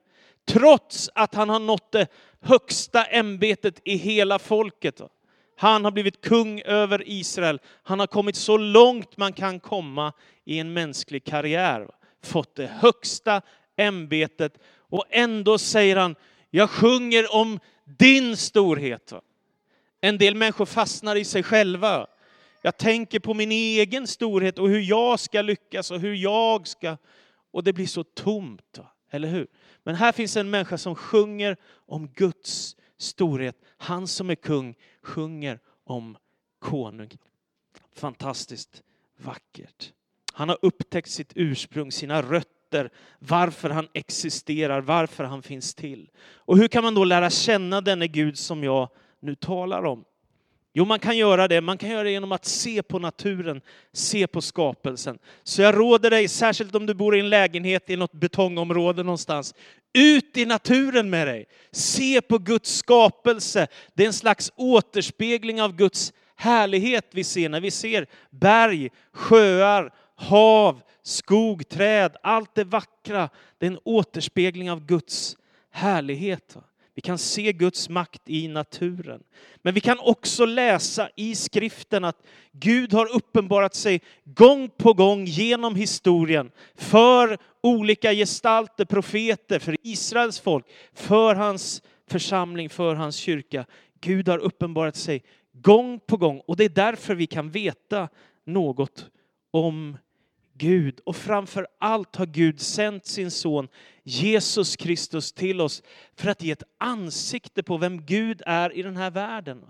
Trots 0.47 1.09
att 1.15 1.35
han 1.35 1.49
har 1.49 1.59
nått 1.59 1.91
det 1.91 2.07
högsta 2.41 3.03
ämbetet 3.03 3.81
i 3.85 3.95
hela 3.95 4.39
folket. 4.39 5.01
Han 5.57 5.85
har 5.85 5.91
blivit 5.91 6.21
kung 6.21 6.61
över 6.61 7.03
Israel. 7.05 7.59
Han 7.83 7.99
har 7.99 8.07
kommit 8.07 8.35
så 8.35 8.57
långt 8.57 9.17
man 9.17 9.33
kan 9.33 9.59
komma 9.59 10.13
i 10.45 10.59
en 10.59 10.73
mänsklig 10.73 11.23
karriär. 11.23 11.87
Fått 12.23 12.55
det 12.55 12.67
högsta 12.67 13.41
ämbetet 13.77 14.57
och 14.77 15.05
ändå 15.09 15.57
säger 15.57 15.95
han, 15.95 16.15
jag 16.49 16.69
sjunger 16.69 17.35
om 17.35 17.59
din 17.85 18.37
storhet. 18.37 19.13
En 20.01 20.17
del 20.17 20.35
människor 20.35 20.65
fastnar 20.65 21.15
i 21.15 21.25
sig 21.25 21.43
själva. 21.43 22.07
Jag 22.65 22.77
tänker 22.77 23.19
på 23.19 23.33
min 23.33 23.51
egen 23.51 24.07
storhet 24.07 24.59
och 24.59 24.69
hur 24.69 24.79
jag 24.79 25.19
ska 25.19 25.41
lyckas 25.41 25.91
och 25.91 25.99
hur 25.99 26.13
jag 26.13 26.67
ska... 26.67 26.97
Och 27.51 27.63
det 27.63 27.73
blir 27.73 27.87
så 27.87 28.03
tomt, 28.03 28.79
eller 29.11 29.27
hur? 29.27 29.47
Men 29.83 29.95
här 29.95 30.11
finns 30.11 30.37
en 30.37 30.49
människa 30.49 30.77
som 30.77 30.95
sjunger 30.95 31.57
om 31.73 32.07
Guds 32.07 32.75
storhet. 32.97 33.55
Han 33.77 34.07
som 34.07 34.29
är 34.29 34.35
kung 34.35 34.75
sjunger 35.01 35.59
om 35.83 36.17
konung. 36.59 37.09
Fantastiskt 37.95 38.83
vackert. 39.17 39.93
Han 40.33 40.49
har 40.49 40.57
upptäckt 40.61 41.09
sitt 41.09 41.31
ursprung, 41.35 41.91
sina 41.91 42.21
rötter, 42.21 42.89
varför 43.19 43.69
han 43.69 43.87
existerar, 43.93 44.81
varför 44.81 45.23
han 45.23 45.43
finns 45.43 45.75
till. 45.75 46.09
Och 46.35 46.57
hur 46.57 46.67
kan 46.67 46.83
man 46.83 46.95
då 46.95 47.03
lära 47.03 47.29
känna 47.29 47.81
denne 47.81 48.07
Gud 48.07 48.37
som 48.37 48.63
jag 48.63 48.89
nu 49.19 49.35
talar 49.35 49.85
om? 49.85 50.05
Jo, 50.75 50.85
man 50.85 50.99
kan 50.99 51.17
göra 51.17 51.47
det. 51.47 51.61
Man 51.61 51.77
kan 51.77 51.89
göra 51.89 52.03
det 52.03 52.11
genom 52.11 52.31
att 52.31 52.45
se 52.45 52.83
på 52.83 52.99
naturen, 52.99 53.61
se 53.93 54.27
på 54.27 54.41
skapelsen. 54.41 55.19
Så 55.43 55.61
jag 55.61 55.77
råder 55.77 56.09
dig, 56.09 56.27
särskilt 56.27 56.75
om 56.75 56.85
du 56.85 56.93
bor 56.93 57.15
i 57.15 57.19
en 57.19 57.29
lägenhet 57.29 57.89
i 57.89 57.95
något 57.95 58.13
betongområde 58.13 59.03
någonstans, 59.03 59.55
ut 59.93 60.37
i 60.37 60.45
naturen 60.45 61.09
med 61.09 61.27
dig. 61.27 61.45
Se 61.71 62.21
på 62.21 62.37
Guds 62.37 62.75
skapelse. 62.75 63.67
Det 63.93 64.03
är 64.03 64.07
en 64.07 64.13
slags 64.13 64.51
återspegling 64.55 65.61
av 65.61 65.75
Guds 65.75 66.13
härlighet 66.35 67.09
vi 67.11 67.23
ser 67.23 67.49
när 67.49 67.61
vi 67.61 67.71
ser 67.71 68.07
berg, 68.29 68.89
sjöar, 69.13 69.93
hav, 70.15 70.81
skog, 71.03 71.69
träd, 71.69 72.15
allt 72.23 72.55
det 72.55 72.63
vackra. 72.63 73.29
Det 73.57 73.65
är 73.65 73.71
en 73.71 73.79
återspegling 73.83 74.71
av 74.71 74.85
Guds 74.85 75.37
härlighet. 75.71 76.57
Vi 76.95 77.01
kan 77.01 77.17
se 77.17 77.53
Guds 77.53 77.89
makt 77.89 78.21
i 78.25 78.47
naturen. 78.47 79.23
Men 79.61 79.73
vi 79.73 79.79
kan 79.79 79.99
också 79.99 80.45
läsa 80.45 81.09
i 81.15 81.35
skriften 81.35 82.03
att 82.03 82.25
Gud 82.51 82.93
har 82.93 83.15
uppenbarat 83.15 83.75
sig 83.75 84.01
gång 84.23 84.69
på 84.69 84.93
gång 84.93 85.25
genom 85.25 85.75
historien 85.75 86.51
för 86.75 87.37
olika 87.61 88.13
gestalter, 88.13 88.85
profeter, 88.85 89.59
för 89.59 89.77
Israels 89.83 90.39
folk, 90.39 90.65
för 90.93 91.35
hans 91.35 91.81
församling, 92.07 92.69
för 92.69 92.95
hans 92.95 93.15
kyrka. 93.15 93.65
Gud 94.01 94.27
har 94.27 94.39
uppenbarat 94.39 94.95
sig 94.95 95.23
gång 95.51 95.99
på 95.99 96.17
gång 96.17 96.39
och 96.39 96.57
det 96.57 96.63
är 96.63 96.69
därför 96.69 97.15
vi 97.15 97.27
kan 97.27 97.51
veta 97.51 98.09
något 98.45 99.09
om 99.51 99.97
Gud. 100.53 100.99
Och 101.03 101.15
framför 101.15 101.67
allt 101.79 102.15
har 102.15 102.25
Gud 102.25 102.59
sänt 102.59 103.05
sin 103.05 103.31
son 103.31 103.67
Jesus 104.03 104.75
Kristus 104.75 105.33
till 105.33 105.61
oss 105.61 105.83
för 106.15 106.29
att 106.29 106.41
ge 106.41 106.51
ett 106.51 106.63
ansikte 106.77 107.63
på 107.63 107.77
vem 107.77 108.05
Gud 108.05 108.41
är 108.45 108.73
i 108.77 108.81
den 108.81 108.97
här 108.97 109.11
världen. 109.11 109.65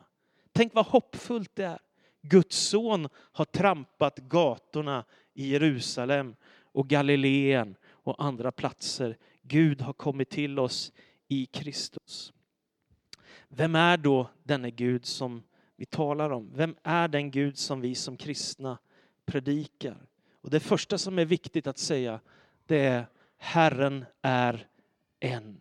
Tänk 0.51 0.73
vad 0.73 0.85
hoppfullt 0.85 1.55
det 1.55 1.65
är. 1.65 1.79
Guds 2.21 2.57
son 2.57 3.09
har 3.15 3.45
trampat 3.45 4.17
gatorna 4.17 5.05
i 5.33 5.47
Jerusalem 5.51 6.35
och 6.61 6.87
Galileen 6.87 7.75
och 7.85 8.23
andra 8.23 8.51
platser. 8.51 9.17
Gud 9.41 9.81
har 9.81 9.93
kommit 9.93 10.29
till 10.29 10.59
oss 10.59 10.91
i 11.27 11.45
Kristus. 11.45 12.33
Vem 13.47 13.75
är 13.75 13.97
då 13.97 14.29
denne 14.43 14.71
Gud 14.71 15.05
som 15.05 15.43
vi 15.75 15.85
talar 15.85 16.29
om? 16.29 16.51
Vem 16.53 16.75
är 16.83 17.07
den 17.07 17.31
Gud 17.31 17.57
som 17.57 17.81
vi 17.81 17.95
som 17.95 18.17
kristna 18.17 18.77
predikar? 19.25 20.05
Och 20.41 20.49
det 20.49 20.59
första 20.59 20.97
som 20.97 21.19
är 21.19 21.25
viktigt 21.25 21.67
att 21.67 21.77
säga, 21.77 22.19
det 22.65 22.79
är 22.79 23.05
Herren 23.43 24.05
är 24.21 24.65
en. 25.19 25.57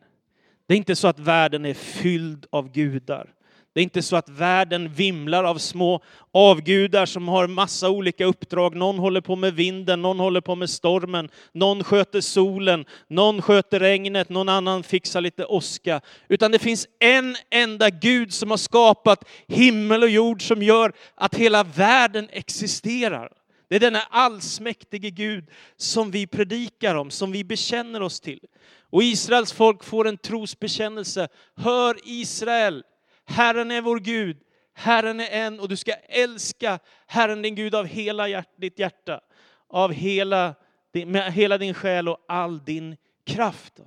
Det 0.67 0.75
är 0.75 0.79
inte 0.79 0.97
så 0.97 1.09
att 1.09 1.19
världen 1.19 1.65
är 1.65 1.75
fylld 1.75 2.47
av 2.51 2.73
gudar. 2.73 3.35
Det 3.73 3.81
är 3.81 3.83
inte 3.83 4.03
så 4.03 4.17
att 4.17 4.29
världen 4.29 4.93
vimlar 4.93 5.45
av 5.45 5.59
små 5.59 6.03
avgudar 6.33 7.07
som 7.07 7.29
har 7.29 7.47
massa 7.47 7.91
olika 7.91 8.25
uppdrag. 8.25 8.77
Någon 8.77 8.99
håller 8.99 9.21
på 9.21 9.37
med 9.37 9.55
vinden, 9.55 10.03
någon 10.03 10.21
håller 10.21 10.41
på 10.41 10.55
med 10.55 10.71
stormen, 10.71 11.29
någon 11.53 11.85
sköter 11.85 12.21
solen, 12.21 12.85
någon 13.09 13.43
sköter 13.43 13.81
regnet, 13.81 14.29
någon 14.29 14.49
annan 14.49 14.83
fixar 14.83 15.21
lite 15.21 15.45
åska. 15.45 16.01
Utan 16.29 16.53
det 16.53 16.59
finns 16.59 16.87
en 16.99 17.37
enda 17.51 17.91
Gud 17.91 18.33
som 18.33 18.51
har 18.51 18.59
skapat 18.59 19.29
himmel 19.49 20.03
och 20.03 20.11
jord 20.11 20.49
som 20.49 20.63
gör 20.63 20.93
att 21.15 21.35
hela 21.35 21.65
världen 21.65 22.29
existerar. 22.33 23.42
Det 23.73 23.77
är 23.77 23.81
denna 23.81 24.03
allsmäktige 24.11 25.11
Gud 25.11 25.51
som 25.77 26.11
vi 26.11 26.27
predikar 26.27 26.95
om, 26.95 27.11
som 27.11 27.33
vi 27.33 27.45
bekänner 27.45 28.03
oss 28.03 28.21
till. 28.21 28.47
Och 28.91 29.03
Israels 29.03 29.53
folk 29.53 29.85
får 29.85 30.09
en 30.09 30.17
trosbekännelse. 30.17 31.29
Hör 31.57 31.97
Israel, 32.05 32.85
Herren 33.25 33.71
är 33.71 33.81
vår 33.81 33.99
Gud, 33.99 34.37
Herren 34.75 35.21
är 35.21 35.31
en 35.31 35.61
och 35.61 35.69
du 35.69 35.77
ska 35.77 35.93
älska 35.93 36.79
Herren 37.07 37.43
din 37.43 37.55
Gud 37.55 37.75
av 37.75 37.87
hela 37.87 38.45
ditt 38.57 38.79
hjärta, 38.79 39.21
av 39.69 39.93
hela, 39.93 40.55
med 40.93 41.33
hela 41.33 41.59
din 41.59 41.75
själ 41.75 42.09
och 42.09 42.25
all 42.29 42.65
din 42.65 42.97
kraft. 43.27 43.81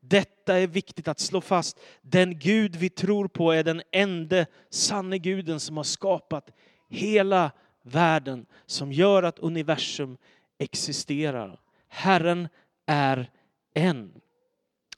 Detta 0.00 0.58
är 0.58 0.66
viktigt 0.66 1.08
att 1.08 1.20
slå 1.20 1.40
fast. 1.40 1.80
Den 2.02 2.38
Gud 2.38 2.76
vi 2.76 2.88
tror 2.88 3.28
på 3.28 3.52
är 3.52 3.64
den 3.64 3.82
enda 3.92 4.46
sanne 4.70 5.18
guden 5.18 5.60
som 5.60 5.76
har 5.76 5.84
skapat 5.84 6.50
hela 6.88 7.50
världen 7.82 8.46
som 8.66 8.92
gör 8.92 9.22
att 9.22 9.38
universum 9.38 10.16
existerar. 10.58 11.60
Herren 11.88 12.48
är 12.86 13.30
en. 13.74 14.12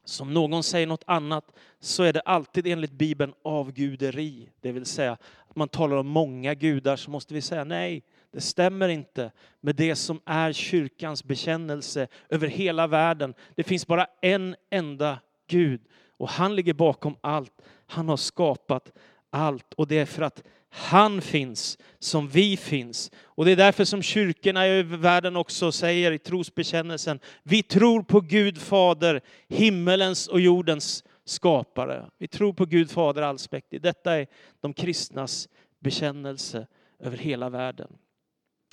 Som 0.05 0.35
någon 0.35 0.63
säger 0.63 0.87
något 0.87 1.05
annat 1.07 1.45
så 1.81 2.03
är 2.03 2.13
det 2.13 2.21
alltid 2.21 2.67
enligt 2.67 2.93
Bibeln 2.93 3.35
avguderi. 3.43 4.49
Det 4.61 4.73
vill 4.73 4.87
säga 4.87 5.13
att 5.49 5.57
man 5.57 5.69
talar 5.69 5.97
om 5.97 6.07
många 6.07 6.55
gudar 6.55 6.97
så 6.97 7.11
måste 7.11 7.35
vi 7.35 7.41
säga 7.41 7.65
nej, 7.65 8.03
det 8.31 8.41
stämmer 8.41 8.89
inte 8.89 9.31
med 9.61 9.77
det 9.77 9.97
som 9.97 10.21
är 10.25 10.53
kyrkans 10.53 11.25
bekännelse 11.25 12.09
över 12.29 12.49
hela 12.49 12.87
världen. 12.87 13.35
Det 13.55 13.63
finns 13.63 13.87
bara 13.87 14.07
en 14.21 14.57
enda 14.71 15.19
Gud 15.47 15.81
och 16.17 16.29
han 16.29 16.57
ligger 16.57 16.75
bakom 16.75 17.17
allt. 17.21 17.53
Han 17.87 18.09
har 18.09 18.17
skapat 18.17 18.93
allt 19.31 19.75
och 19.75 19.87
det 19.87 19.99
är 19.99 20.07
för 20.07 20.23
att 20.23 20.43
han 20.77 21.21
finns 21.21 21.79
som 21.99 22.29
vi 22.29 22.57
finns. 22.57 23.11
Och 23.25 23.45
det 23.45 23.53
är 23.53 23.57
därför 23.57 23.85
som 23.85 24.03
kyrkorna 24.03 24.69
i 24.69 24.83
världen 24.83 25.37
också 25.37 25.73
säger 25.73 26.13
i 26.13 26.19
trosbekännelsen, 26.19 27.21
vi 27.43 27.63
tror 27.63 28.03
på 28.03 28.21
Gud 28.21 28.59
Fader, 28.59 29.21
himmelens 29.49 30.29
och 30.29 30.41
jordens 30.41 31.05
skapare. 31.25 32.11
Vi 32.19 32.29
tror 32.29 32.53
på 32.53 32.67
Gud 32.67 32.91
Fader 32.91 33.23
allsmäktig. 33.23 33.83
Detta 33.83 34.15
är 34.15 34.27
de 34.61 34.73
kristnas 34.73 35.49
bekännelse 35.81 36.67
över 36.99 37.17
hela 37.17 37.51
världen. 37.51 37.93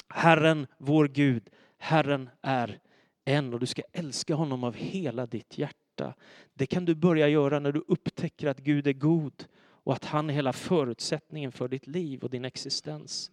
Herren, 0.09 0.67
vår 0.77 1.07
Gud, 1.07 1.43
Herren 1.77 2.29
är 2.41 2.79
en 3.25 3.53
och 3.53 3.59
du 3.59 3.65
ska 3.65 3.81
älska 3.93 4.35
honom 4.35 4.63
av 4.63 4.75
hela 4.75 5.25
ditt 5.25 5.57
hjärta. 5.57 6.13
Det 6.53 6.65
kan 6.65 6.85
du 6.85 6.95
börja 6.95 7.27
göra 7.27 7.59
när 7.59 7.71
du 7.71 7.83
upptäcker 7.87 8.47
att 8.47 8.59
Gud 8.59 8.87
är 8.87 8.93
god 8.93 9.45
och 9.83 9.93
att 9.93 10.05
han 10.05 10.29
är 10.29 10.33
hela 10.33 10.53
förutsättningen 10.53 11.51
för 11.51 11.67
ditt 11.67 11.87
liv 11.87 12.23
och 12.23 12.29
din 12.29 12.45
existens. 12.45 13.31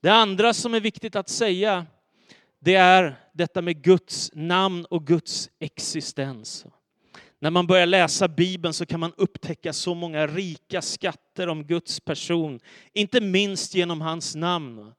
Det 0.00 0.08
andra 0.08 0.54
som 0.54 0.74
är 0.74 0.80
viktigt 0.80 1.16
att 1.16 1.28
säga, 1.28 1.86
det 2.58 2.74
är 2.74 3.16
detta 3.32 3.62
med 3.62 3.82
Guds 3.82 4.30
namn 4.34 4.84
och 4.84 5.06
Guds 5.06 5.50
existens. 5.58 6.66
När 7.38 7.50
man 7.50 7.66
börjar 7.66 7.86
läsa 7.86 8.28
Bibeln 8.28 8.74
så 8.74 8.86
kan 8.86 9.00
man 9.00 9.12
upptäcka 9.16 9.72
så 9.72 9.94
många 9.94 10.26
rika 10.26 10.82
skatter 10.82 11.48
om 11.48 11.64
Guds 11.64 12.00
person, 12.00 12.60
inte 12.92 13.20
minst 13.20 13.74
genom 13.74 14.00
hans 14.00 14.34
namn. 14.34 14.92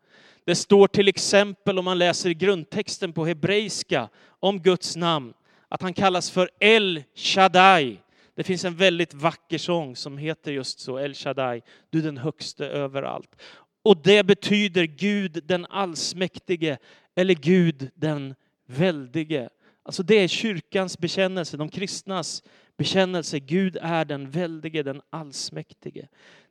Det 0.45 0.55
står 0.55 0.87
till 0.87 1.07
exempel 1.07 1.79
om 1.79 1.85
man 1.85 1.97
läser 1.97 2.29
grundtexten 2.29 3.13
på 3.13 3.25
hebreiska 3.25 4.09
om 4.39 4.61
Guds 4.61 4.95
namn, 4.95 5.33
att 5.69 5.81
han 5.81 5.93
kallas 5.93 6.31
för 6.31 6.49
El 6.59 7.03
Shaddai, 7.15 7.97
det 8.37 8.43
finns 8.43 8.65
en 8.65 8.75
väldigt 8.75 9.13
vacker 9.13 9.57
sång 9.57 9.95
som 9.95 10.17
heter 10.17 10.51
just 10.51 10.79
så, 10.79 10.97
El 10.97 11.13
Shaddai, 11.13 11.61
du 11.89 12.01
den 12.01 12.17
högste 12.17 12.67
överallt. 12.67 13.35
Och 13.83 13.97
det 14.03 14.23
betyder 14.23 14.83
Gud 14.83 15.43
den 15.43 15.65
allsmäktige 15.65 16.77
eller 17.15 17.33
Gud 17.33 17.89
den 17.95 18.35
väldige. 18.67 19.49
Alltså 19.83 20.03
det 20.03 20.15
är 20.15 20.27
kyrkans 20.27 20.97
bekännelse, 20.97 21.57
de 21.57 21.69
kristnas 21.69 22.43
bekännelse. 22.77 23.39
Gud 23.39 23.77
är 23.81 24.05
den 24.05 24.29
väldige, 24.29 24.83
den 24.83 25.01
allsmäktige. 25.09 26.07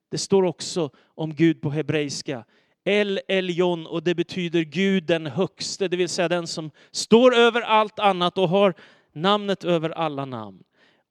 Det 0.09 0.19
står 0.19 0.43
också 0.43 0.91
om 1.05 1.35
Gud 1.35 1.61
på 1.61 1.71
hebreiska. 1.71 2.45
El 2.85 3.21
Eljon 3.29 3.87
och 3.87 4.03
det 4.03 4.15
betyder 4.15 4.63
Gud 4.63 5.05
den 5.05 5.27
högste, 5.27 5.89
det 5.89 5.97
vill 5.97 6.09
säga 6.09 6.29
den 6.29 6.47
som 6.47 6.71
står 6.91 7.35
över 7.35 7.61
allt 7.61 7.99
annat 7.99 8.39
och 8.39 8.49
har 8.49 8.75
namnet 9.13 9.65
över 9.65 9.91
alla 9.91 10.25
namn. 10.25 10.63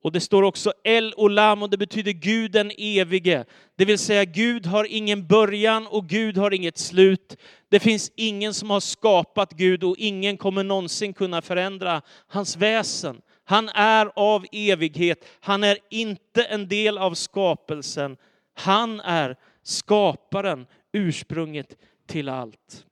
Och 0.05 0.11
det 0.11 0.19
står 0.19 0.43
också 0.43 0.73
El 0.83 1.13
Olam 1.17 1.63
och 1.63 1.69
det 1.69 1.77
betyder 1.77 2.11
Gud 2.11 2.51
den 2.51 2.71
evige. 2.77 3.45
Det 3.75 3.85
vill 3.85 3.99
säga 3.99 4.25
Gud 4.25 4.65
har 4.65 4.85
ingen 4.85 5.27
början 5.27 5.87
och 5.87 6.07
Gud 6.07 6.37
har 6.37 6.53
inget 6.53 6.77
slut. 6.77 7.37
Det 7.69 7.79
finns 7.79 8.11
ingen 8.15 8.53
som 8.53 8.69
har 8.69 8.79
skapat 8.79 9.51
Gud 9.51 9.83
och 9.83 9.95
ingen 9.97 10.37
kommer 10.37 10.63
någonsin 10.63 11.13
kunna 11.13 11.41
förändra 11.41 12.01
hans 12.27 12.57
väsen. 12.57 13.21
Han 13.45 13.69
är 13.69 14.11
av 14.15 14.45
evighet. 14.51 15.25
Han 15.39 15.63
är 15.63 15.77
inte 15.89 16.43
en 16.43 16.67
del 16.67 16.97
av 16.97 17.13
skapelsen. 17.13 18.17
Han 18.53 18.99
är 18.99 19.35
skaparen, 19.63 20.67
ursprunget 20.93 21.77
till 22.07 22.29
allt. 22.29 22.85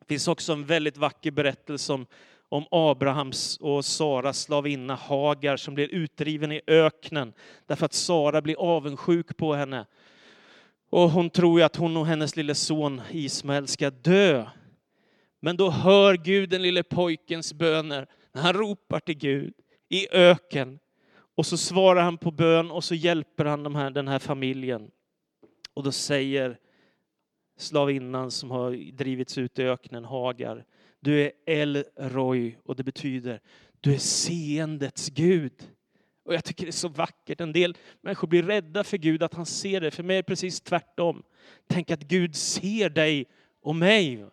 Det 0.00 0.06
finns 0.08 0.28
också 0.28 0.52
en 0.52 0.66
väldigt 0.66 0.96
vacker 0.96 1.30
berättelse 1.30 1.92
om, 1.92 2.06
om 2.52 2.66
Abrahams 2.70 3.56
och 3.56 3.84
Saras 3.84 4.42
slavinna 4.42 4.94
Hagar 4.94 5.56
som 5.56 5.74
blir 5.74 5.88
utdriven 5.88 6.52
i 6.52 6.60
öknen 6.66 7.32
därför 7.66 7.84
att 7.84 7.92
Sara 7.92 8.42
blir 8.42 8.56
avundsjuk 8.60 9.36
på 9.36 9.54
henne. 9.54 9.86
Och 10.90 11.10
hon 11.10 11.30
tror 11.30 11.60
ju 11.60 11.64
att 11.64 11.76
hon 11.76 11.96
och 11.96 12.06
hennes 12.06 12.36
lille 12.36 12.54
son 12.54 13.02
Ismael 13.10 13.66
ska 13.66 13.90
dö. 13.90 14.46
Men 15.40 15.56
då 15.56 15.70
hör 15.70 16.14
Gud 16.16 16.50
den 16.50 16.62
lille 16.62 16.82
pojkens 16.82 17.54
böner 17.54 18.06
när 18.32 18.42
han 18.42 18.52
ropar 18.52 19.00
till 19.00 19.18
Gud 19.18 19.54
i 19.88 20.14
öken. 20.14 20.78
Och 21.36 21.46
så 21.46 21.56
svarar 21.56 22.02
han 22.02 22.18
på 22.18 22.30
bön 22.30 22.70
och 22.70 22.84
så 22.84 22.94
hjälper 22.94 23.44
han 23.44 23.62
de 23.62 23.74
här, 23.74 23.90
den 23.90 24.08
här 24.08 24.18
familjen. 24.18 24.90
Och 25.74 25.82
då 25.82 25.92
säger 25.92 26.58
slavinnan 27.58 28.30
som 28.30 28.50
har 28.50 28.92
drivits 28.92 29.38
ut 29.38 29.58
i 29.58 29.62
öknen, 29.62 30.04
Hagar, 30.04 30.64
du 31.02 31.20
är 31.20 31.32
El 31.46 31.84
Roy 31.96 32.56
och 32.64 32.76
det 32.76 32.84
betyder 32.84 33.40
du 33.82 33.94
är 33.94 33.98
seendets 33.98 35.08
Gud. 35.08 35.52
Och 36.24 36.34
jag 36.34 36.44
tycker 36.44 36.64
det 36.64 36.70
är 36.70 36.72
så 36.72 36.88
vackert. 36.88 37.40
En 37.40 37.52
del 37.52 37.76
människor 38.00 38.28
blir 38.28 38.42
rädda 38.42 38.84
för 38.84 38.96
Gud, 38.96 39.22
att 39.22 39.34
han 39.34 39.46
ser 39.46 39.80
det. 39.80 39.90
För 39.90 40.02
mig 40.02 40.16
är 40.16 40.22
det 40.22 40.26
precis 40.26 40.60
tvärtom. 40.60 41.22
Tänk 41.66 41.90
att 41.90 42.00
Gud 42.00 42.36
ser 42.36 42.90
dig 42.90 43.26
och 43.62 43.76
mig. 43.76 44.26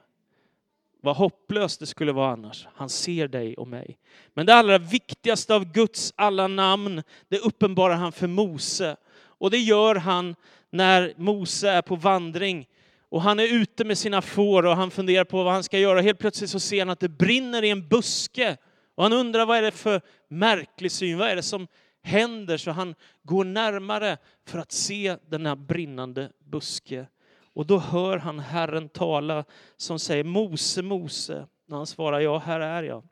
Vad 1.01 1.15
hopplöst 1.15 1.79
det 1.79 1.85
skulle 1.85 2.11
vara 2.11 2.31
annars. 2.31 2.67
Han 2.73 2.89
ser 2.89 3.27
dig 3.27 3.55
och 3.57 3.67
mig. 3.67 3.97
Men 4.33 4.45
det 4.45 4.53
allra 4.53 4.77
viktigaste 4.77 5.55
av 5.55 5.71
Guds 5.71 6.13
alla 6.15 6.47
namn, 6.47 7.03
det 7.27 7.39
uppenbarar 7.39 7.95
han 7.95 8.11
för 8.11 8.27
Mose. 8.27 8.95
Och 9.15 9.51
det 9.51 9.57
gör 9.57 9.95
han 9.95 10.35
när 10.69 11.13
Mose 11.17 11.69
är 11.69 11.81
på 11.81 11.95
vandring. 11.95 12.67
Och 13.09 13.21
han 13.21 13.39
är 13.39 13.53
ute 13.53 13.85
med 13.85 13.97
sina 13.97 14.21
får 14.21 14.65
och 14.65 14.75
han 14.75 14.91
funderar 14.91 15.23
på 15.23 15.43
vad 15.43 15.53
han 15.53 15.63
ska 15.63 15.79
göra. 15.79 16.01
Helt 16.01 16.19
plötsligt 16.19 16.49
så 16.49 16.59
ser 16.59 16.79
han 16.79 16.89
att 16.89 16.99
det 16.99 17.09
brinner 17.09 17.63
i 17.63 17.69
en 17.69 17.87
buske. 17.87 18.57
Och 18.95 19.03
han 19.03 19.13
undrar 19.13 19.45
vad 19.45 19.57
är 19.57 19.61
det 19.61 19.71
för 19.71 20.01
märklig 20.27 20.91
syn, 20.91 21.17
vad 21.17 21.29
är 21.29 21.35
det 21.35 21.43
som 21.43 21.67
händer? 22.03 22.57
Så 22.57 22.71
han 22.71 22.95
går 23.23 23.43
närmare 23.43 24.17
för 24.45 24.59
att 24.59 24.71
se 24.71 25.17
den 25.27 25.45
här 25.45 25.55
brinnande 25.55 26.31
buske. 26.45 27.05
Och 27.53 27.65
då 27.65 27.77
hör 27.77 28.17
han 28.17 28.39
Herren 28.39 28.89
tala 28.89 29.45
som 29.77 29.99
säger 29.99 30.23
Mose, 30.23 30.81
Mose. 30.81 31.47
När 31.67 31.77
han 31.77 31.87
svarar 31.87 32.19
ja, 32.19 32.37
här 32.37 32.59
är 32.59 32.83
jag. 32.83 33.03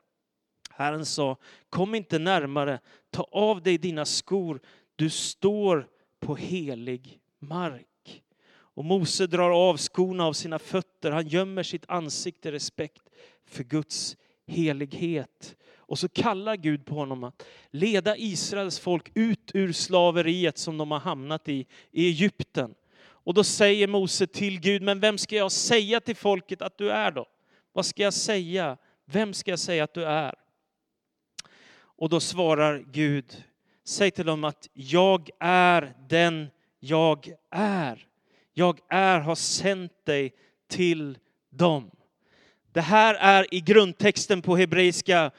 Herren 0.70 1.06
sa, 1.06 1.36
kom 1.70 1.94
inte 1.94 2.18
närmare, 2.18 2.78
ta 3.10 3.22
av 3.22 3.62
dig 3.62 3.78
dina 3.78 4.04
skor, 4.04 4.60
du 4.96 5.10
står 5.10 5.88
på 6.20 6.36
helig 6.36 7.20
mark. 7.38 7.86
Och 8.78 8.84
Mose 8.84 9.26
drar 9.26 9.50
av 9.50 9.76
skorna 9.76 10.26
av 10.26 10.32
sina 10.32 10.58
fötter, 10.58 11.10
han 11.10 11.28
gömmer 11.28 11.62
sitt 11.62 11.84
ansikte 11.88 12.48
i 12.48 12.52
respekt 12.52 13.02
för 13.46 13.64
Guds 13.64 14.16
helighet. 14.46 15.56
Och 15.76 15.98
så 15.98 16.08
kallar 16.08 16.56
Gud 16.56 16.86
på 16.86 16.94
honom 16.94 17.24
att 17.24 17.46
leda 17.70 18.16
Israels 18.16 18.78
folk 18.78 19.10
ut 19.14 19.50
ur 19.54 19.72
slaveriet 19.72 20.58
som 20.58 20.78
de 20.78 20.90
har 20.90 20.98
hamnat 20.98 21.48
i, 21.48 21.66
i 21.90 22.06
Egypten. 22.06 22.74
Och 23.00 23.34
då 23.34 23.44
säger 23.44 23.88
Mose 23.88 24.26
till 24.26 24.60
Gud, 24.60 24.82
men 24.82 25.00
vem 25.00 25.18
ska 25.18 25.36
jag 25.36 25.52
säga 25.52 26.00
till 26.00 26.16
folket 26.16 26.62
att 26.62 26.78
du 26.78 26.90
är 26.90 27.10
då? 27.10 27.26
Vad 27.72 27.86
ska 27.86 28.02
jag 28.02 28.14
säga? 28.14 28.76
Vem 29.04 29.34
ska 29.34 29.50
jag 29.50 29.60
säga 29.60 29.84
att 29.84 29.94
du 29.94 30.04
är? 30.04 30.34
Och 31.80 32.08
då 32.08 32.20
svarar 32.20 32.84
Gud, 32.86 33.44
säg 33.84 34.10
till 34.10 34.26
dem 34.26 34.44
att 34.44 34.68
jag 34.72 35.30
är 35.40 35.94
den 36.08 36.46
jag 36.80 37.32
är. 37.50 38.07
Jag 38.58 38.78
är, 38.88 39.20
har 39.20 39.34
sänt 39.34 39.92
dig 40.04 40.32
till 40.68 41.18
dem. 41.50 41.90
Det 42.72 42.80
här 42.80 43.14
är 43.14 43.54
i 43.54 43.60
grundtexten 43.60 44.42
på 44.42 44.56
hebreiska 44.56 45.30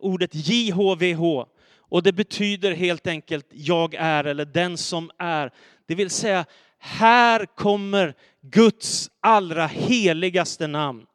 ordet 0.00 0.30
JHVH. 0.32 1.44
Och 1.76 2.02
det 2.02 2.12
betyder 2.12 2.74
helt 2.74 3.06
enkelt 3.06 3.46
jag 3.50 3.94
är 3.94 4.24
eller 4.24 4.44
den 4.44 4.76
som 4.76 5.10
är. 5.18 5.50
Det 5.86 5.94
vill 5.94 6.10
säga 6.10 6.44
här 6.78 7.46
kommer 7.46 8.14
Guds 8.40 9.10
allra 9.20 9.66
heligaste 9.66 10.66
namn. 10.66 11.06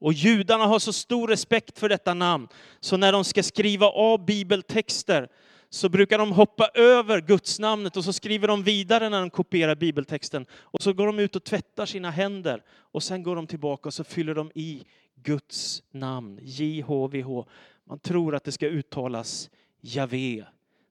Och 0.00 0.12
judarna 0.12 0.66
har 0.66 0.78
så 0.78 0.92
stor 0.92 1.28
respekt 1.28 1.78
för 1.78 1.88
detta 1.88 2.14
namn, 2.14 2.48
så 2.80 2.96
när 2.96 3.12
de 3.12 3.24
ska 3.24 3.42
skriva 3.42 3.86
av 3.86 4.24
bibeltexter 4.24 5.28
så 5.70 5.88
brukar 5.88 6.18
de 6.18 6.32
hoppa 6.32 6.68
över 6.74 7.20
gudsnamnet 7.20 7.96
och 7.96 8.04
så 8.04 8.12
skriver 8.12 8.48
de 8.48 8.62
vidare 8.62 9.08
när 9.08 9.20
de 9.20 9.30
kopierar 9.30 9.74
bibeltexten. 9.74 10.46
Och 10.52 10.82
så 10.82 10.92
går 10.92 11.06
de 11.06 11.18
ut 11.18 11.36
och 11.36 11.44
tvättar 11.44 11.86
sina 11.86 12.10
händer 12.10 12.62
och 12.70 13.02
sen 13.02 13.22
går 13.22 13.36
de 13.36 13.46
tillbaka 13.46 13.88
och 13.88 13.94
så 13.94 14.04
fyller 14.04 14.34
de 14.34 14.50
i 14.54 14.84
Guds 15.14 15.82
namn, 15.90 16.38
JHVH. 16.42 17.44
Man 17.84 17.98
tror 17.98 18.34
att 18.34 18.44
det 18.44 18.52
ska 18.52 18.66
uttalas 18.66 19.50
Javé, 19.80 20.44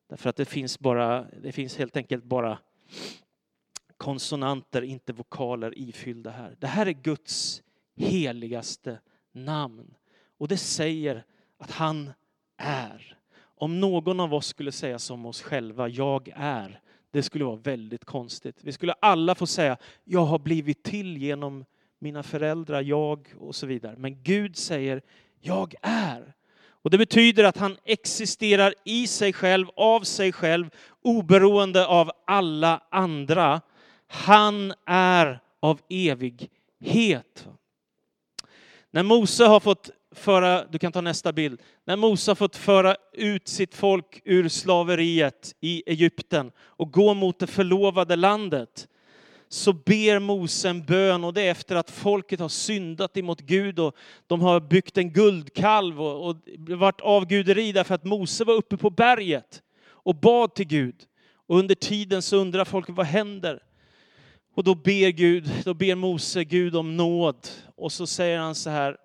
därför 0.07 0.29
att 0.29 0.35
det 0.35 0.45
finns, 0.45 0.79
bara, 0.79 1.25
det 1.41 1.51
finns 1.51 1.77
helt 1.77 1.97
enkelt 1.97 2.23
bara 2.23 2.57
konsonanter, 3.97 4.81
inte 4.81 5.13
vokaler 5.13 5.79
ifyllda 5.79 6.31
här. 6.31 6.55
Det 6.59 6.67
här 6.67 6.85
är 6.85 6.91
Guds 6.91 7.63
heligaste 7.95 8.99
namn. 9.31 9.93
Och 10.37 10.47
det 10.47 10.57
säger 10.57 11.23
att 11.57 11.71
han 11.71 12.11
är. 12.57 13.16
Om 13.59 13.79
någon 13.79 14.19
av 14.19 14.33
oss 14.33 14.47
skulle 14.47 14.71
säga 14.71 14.99
som 14.99 15.25
oss 15.25 15.41
själva, 15.41 15.87
jag 15.87 16.33
är, 16.35 16.79
det 17.11 17.23
skulle 17.23 17.45
vara 17.45 17.55
väldigt 17.55 18.05
konstigt. 18.05 18.57
Vi 18.61 18.71
skulle 18.71 18.93
alla 18.93 19.35
få 19.35 19.47
säga, 19.47 19.77
jag 20.03 20.25
har 20.25 20.39
blivit 20.39 20.83
till 20.83 21.17
genom 21.17 21.65
mina 21.99 22.23
föräldrar, 22.23 22.81
jag 22.81 23.33
och 23.39 23.55
så 23.55 23.65
vidare. 23.67 23.95
Men 23.97 24.23
Gud 24.23 24.57
säger, 24.57 25.01
jag 25.41 25.75
är. 25.81 26.33
Och 26.69 26.89
det 26.89 26.97
betyder 26.97 27.43
att 27.43 27.57
han 27.57 27.77
existerar 27.83 28.73
i 28.85 29.07
sig 29.07 29.33
själv, 29.33 29.67
av 29.75 30.01
sig 30.01 30.31
själv, 30.31 30.69
oberoende 31.01 31.87
av 31.87 32.11
alla 32.25 32.83
andra. 32.89 33.61
Han 34.07 34.73
är 34.85 35.39
av 35.59 35.81
evighet. 35.89 37.47
När 38.91 39.03
Mose 39.03 39.45
har 39.45 39.59
fått 39.59 39.89
föra, 40.17 40.65
du 40.65 40.79
kan 40.79 40.91
ta 40.91 41.01
nästa 41.01 41.33
bild, 41.33 41.61
när 41.85 41.95
Mose 41.95 42.31
har 42.31 42.35
fått 42.35 42.55
föra 42.55 42.95
ut 43.13 43.47
sitt 43.47 43.75
folk 43.75 44.21
ur 44.25 44.49
slaveriet 44.49 45.55
i 45.61 45.83
Egypten 45.85 46.51
och 46.59 46.91
gå 46.93 47.13
mot 47.13 47.39
det 47.39 47.47
förlovade 47.47 48.15
landet, 48.15 48.87
så 49.49 49.73
ber 49.73 50.19
Mose 50.19 50.69
en 50.69 50.85
bön 50.85 51.23
och 51.23 51.33
det 51.33 51.41
är 51.41 51.51
efter 51.51 51.75
att 51.75 51.91
folket 51.91 52.39
har 52.39 52.49
syndat 52.49 53.17
emot 53.17 53.41
Gud 53.41 53.79
och 53.79 53.95
de 54.27 54.41
har 54.41 54.59
byggt 54.59 54.97
en 54.97 55.13
guldkalv 55.13 56.01
och, 56.01 56.29
och 56.29 56.35
varit 56.69 57.01
avguderi 57.01 57.71
därför 57.71 57.95
att 57.95 58.03
Mose 58.03 58.43
var 58.43 58.53
uppe 58.53 58.77
på 58.77 58.89
berget 58.89 59.61
och 59.89 60.15
bad 60.15 60.55
till 60.55 60.67
Gud. 60.67 60.95
Och 61.47 61.59
under 61.59 61.75
tiden 61.75 62.21
så 62.21 62.37
undrar 62.37 62.65
folk 62.65 62.89
vad 62.89 63.05
händer? 63.05 63.63
Och 64.55 64.63
då 64.63 64.75
ber 64.75 65.09
Gud, 65.09 65.51
då 65.63 65.73
ber 65.73 65.95
Mose 65.95 66.43
Gud 66.43 66.75
om 66.75 66.97
nåd. 66.97 67.47
Och 67.75 67.91
så 67.91 68.07
säger 68.07 68.39
han 68.39 68.55
så 68.55 68.69
här, 68.69 68.97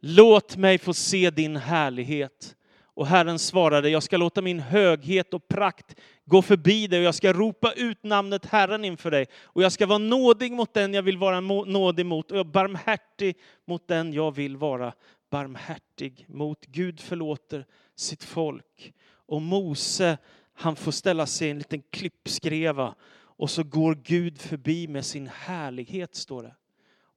låt 0.00 0.56
mig 0.56 0.78
få 0.78 0.94
se 0.94 1.30
din 1.30 1.56
härlighet. 1.56 2.56
Och 2.94 3.06
Herren 3.06 3.38
svarade, 3.38 3.90
jag 3.90 4.02
ska 4.02 4.16
låta 4.16 4.42
min 4.42 4.60
höghet 4.60 5.34
och 5.34 5.48
prakt 5.48 5.96
gå 6.24 6.42
förbi 6.42 6.86
dig 6.86 6.98
och 6.98 7.04
jag 7.04 7.14
ska 7.14 7.32
ropa 7.32 7.72
ut 7.72 8.02
namnet 8.02 8.46
Herren 8.46 8.84
inför 8.84 9.10
dig. 9.10 9.26
Och 9.42 9.62
jag 9.62 9.72
ska 9.72 9.86
vara 9.86 9.98
nådig 9.98 10.52
mot 10.52 10.74
den 10.74 10.94
jag 10.94 11.02
vill 11.02 11.18
vara 11.18 11.40
nådig 11.40 12.06
mot 12.06 12.30
och 12.30 12.38
jag 12.38 12.46
barmhärtig 12.46 13.36
mot 13.64 13.88
den 13.88 14.12
jag 14.12 14.34
vill 14.34 14.56
vara 14.56 14.92
barmhärtig 15.30 16.24
mot. 16.28 16.66
Gud 16.66 17.00
förlåter 17.00 17.66
sitt 17.96 18.24
folk. 18.24 18.92
Och 19.26 19.42
Mose, 19.42 20.18
han 20.54 20.76
får 20.76 20.92
ställa 20.92 21.26
sig 21.26 21.48
i 21.48 21.50
en 21.50 21.58
liten 21.58 21.82
klippskreva 21.90 22.94
och 23.40 23.50
så 23.50 23.64
går 23.64 23.94
Gud 23.94 24.38
förbi 24.40 24.88
med 24.88 25.04
sin 25.04 25.30
härlighet, 25.34 26.14
står 26.14 26.42
det. 26.42 26.54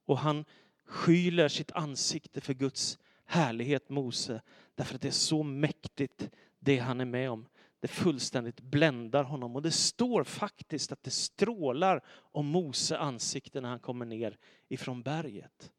Och 0.06 0.17
han 0.17 0.46
skyler 0.86 1.48
sitt 1.48 1.72
ansikte 1.72 2.41
för 2.41 2.54
Guds 2.54 3.00
härlighet, 3.26 3.89
Mose. 3.89 4.41
Därför 4.76 4.96
att 4.96 5.02
det 5.02 5.08
är 5.08 5.12
så 5.12 5.43
mäktigt, 5.43 6.30
det 6.60 6.78
han 6.78 7.02
är 7.02 7.06
med 7.06 7.32
om. 7.32 7.46
Det 7.80 7.88
fullständigt 7.88 8.62
bländar 8.62 9.24
honom. 9.24 9.56
Och 9.56 9.62
det 9.62 9.72
står 9.72 10.24
faktiskt 10.24 10.91
att 10.91 11.04
det 11.04 11.12
strålar 11.12 12.04
om 12.32 12.46
Mose 12.46 12.98
ansikte 12.98 13.62
när 13.62 13.69
han 13.69 13.80
kommer 13.80 14.06
ner 14.06 14.38
ifrån 14.69 15.02
berget. 15.02 15.72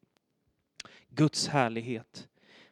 Guds 1.09 1.47
härlighet. 1.47 2.27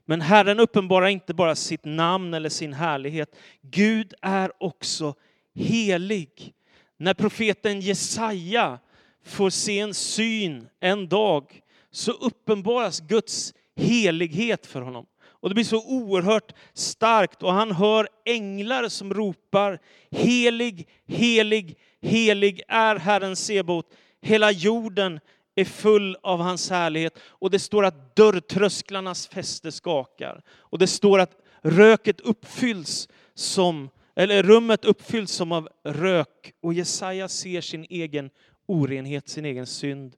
Men 0.06 0.22
Herren 0.22 0.60
uppenbarar 0.60 1.08
inte 1.08 1.34
bara 1.34 1.56
sitt 1.56 1.86
namn 1.86 2.34
eller 2.34 2.50
sin 2.50 2.74
härlighet. 2.74 3.36
Gud 3.62 4.13
är 4.22 4.63
också 4.63 5.15
helig. 5.54 6.54
När 6.98 7.13
profeten 7.13 7.80
Jesaja 7.80 8.80
får 9.24 9.50
se 9.50 9.80
en 9.80 9.93
syn 9.93 10.67
en 10.80 11.10
dag 11.10 11.62
så 11.93 12.12
uppenbaras 12.12 12.99
Guds 12.99 13.53
helighet 13.75 14.65
för 14.65 14.82
honom. 14.82 15.06
Och 15.25 15.49
det 15.49 15.56
blir 15.56 15.65
så 15.65 15.88
oerhört 15.88 16.53
starkt 16.73 17.43
och 17.43 17.53
han 17.53 17.71
hör 17.71 18.08
änglar 18.25 18.89
som 18.89 19.13
ropar 19.13 19.79
helig, 20.12 20.88
helig, 21.08 21.77
helig 22.01 22.62
är 22.67 22.95
Herren 22.95 23.36
Sebot. 23.36 23.86
Hela 24.21 24.51
jorden 24.51 25.19
är 25.56 25.65
full 25.65 26.17
av 26.23 26.39
hans 26.39 26.69
härlighet. 26.69 27.19
Och 27.27 27.51
det 27.51 27.60
står 27.60 27.86
att 27.86 28.15
dörrtrösklarnas 28.15 29.27
fäste 29.27 29.71
skakar. 29.71 30.41
Och 30.49 30.79
det 30.79 30.88
står 30.88 31.19
att 31.19 31.38
röket 31.62 32.21
uppfylls 32.21 33.10
som, 33.34 33.89
eller 34.15 34.43
rummet 34.43 34.86
uppfylls 34.86 35.32
som 35.32 35.51
av 35.51 35.69
rök. 35.84 36.53
Och 36.62 36.73
Jesaja 36.73 37.27
ser 37.27 37.62
sin 37.62 37.86
egen 37.89 38.29
orenhet, 38.65 39.29
sin 39.29 39.45
egen 39.45 39.67
synd. 39.67 40.15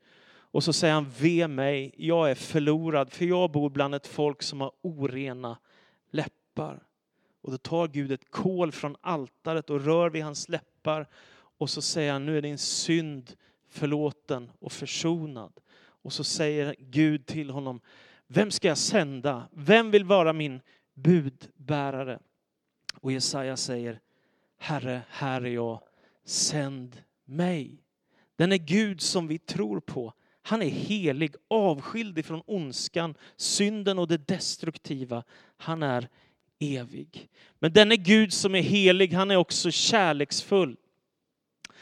Och 0.56 0.64
så 0.64 0.74
säger 0.74 0.94
han, 0.94 1.12
ve 1.20 1.48
mig, 1.48 1.92
jag 1.98 2.32
är 2.32 2.36
förlorad, 2.36 3.14
för 3.14 3.26
jag 3.26 3.52
bor 3.52 3.70
bland 3.70 3.96
ett 3.96 4.08
folk 4.08 4.44
som 4.44 4.62
har 4.62 4.72
orena 4.82 5.58
läppar. 6.12 6.84
Och 7.42 7.52
då 7.52 7.58
tar 7.58 7.88
Gud 7.88 8.12
ett 8.12 8.32
kol 8.32 8.72
från 8.72 8.96
altaret 9.02 9.70
och 9.70 9.86
rör 9.86 10.10
vid 10.10 10.24
hans 10.24 10.50
läppar. 10.50 11.08
Och 11.58 11.70
så 11.70 11.82
säger 11.82 12.12
han, 12.12 12.26
nu 12.26 12.38
är 12.38 12.42
din 12.42 12.58
synd 12.58 13.36
förlåten 13.70 14.52
och 14.60 14.72
försonad. 14.72 15.60
Och 15.78 16.14
så 16.14 16.24
säger 16.24 16.76
Gud 16.80 17.26
till 17.26 17.50
honom, 17.50 17.80
vem 18.28 18.52
ska 18.52 18.68
jag 18.68 18.78
sända? 18.78 19.48
Vem 19.52 19.92
vill 19.92 20.06
vara 20.06 20.34
min 20.34 20.62
budbärare? 20.94 22.20
Och 23.02 23.12
Jesaja 23.12 23.58
säger, 23.58 24.00
Herre, 24.58 25.02
här 25.10 25.42
är 25.42 25.54
jag, 25.54 25.82
sänd 26.26 27.02
mig. 27.26 27.84
Den 28.36 28.52
är 28.52 28.58
Gud 28.58 29.02
som 29.02 29.28
vi 29.28 29.38
tror 29.38 29.80
på. 29.80 30.14
Han 30.48 30.62
är 30.62 30.70
helig, 30.70 31.36
avskild 31.48 32.20
ifrån 32.20 32.42
ondskan, 32.46 33.16
synden 33.38 34.00
och 34.00 34.08
det 34.08 34.28
destruktiva. 34.28 35.24
Han 35.58 35.84
är 35.84 36.08
evig. 36.60 37.30
Men 37.60 37.74
denne 37.74 37.98
Gud 37.98 38.34
som 38.34 38.56
är 38.56 38.62
helig, 38.62 39.14
han 39.14 39.32
är 39.32 39.36
också 39.36 39.72
kärleksfull. 39.72 40.78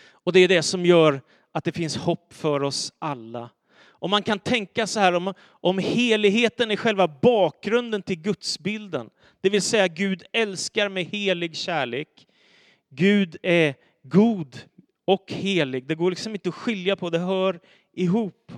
Och 0.10 0.34
det 0.34 0.40
är 0.40 0.48
det 0.48 0.64
som 0.64 0.86
gör 0.86 1.22
att 1.52 1.64
det 1.64 1.72
finns 1.72 1.98
hopp 1.98 2.34
för 2.34 2.64
oss 2.64 2.94
alla. 3.00 3.50
Och 3.86 4.10
man 4.10 4.24
kan 4.24 4.40
tänka 4.40 4.88
så 4.88 5.00
här 5.00 5.14
om, 5.14 5.34
om 5.46 5.78
heligheten 5.78 6.72
är 6.72 6.76
själva 6.76 7.08
bakgrunden 7.08 8.02
till 8.02 8.22
gudsbilden. 8.22 9.10
Det 9.42 9.50
vill 9.50 9.62
säga 9.62 9.88
Gud 9.88 10.24
älskar 10.34 10.90
med 10.90 11.06
helig 11.06 11.56
kärlek. 11.56 12.28
Gud 12.90 13.38
är 13.44 13.76
god 14.04 14.58
och 15.06 15.32
helig. 15.32 15.88
Det 15.88 15.96
går 15.96 16.10
liksom 16.10 16.34
inte 16.34 16.50
att 16.50 16.56
skilja 16.56 16.96
på, 16.96 17.10
det 17.10 17.20
hör 17.20 17.60
ihop. 17.94 18.52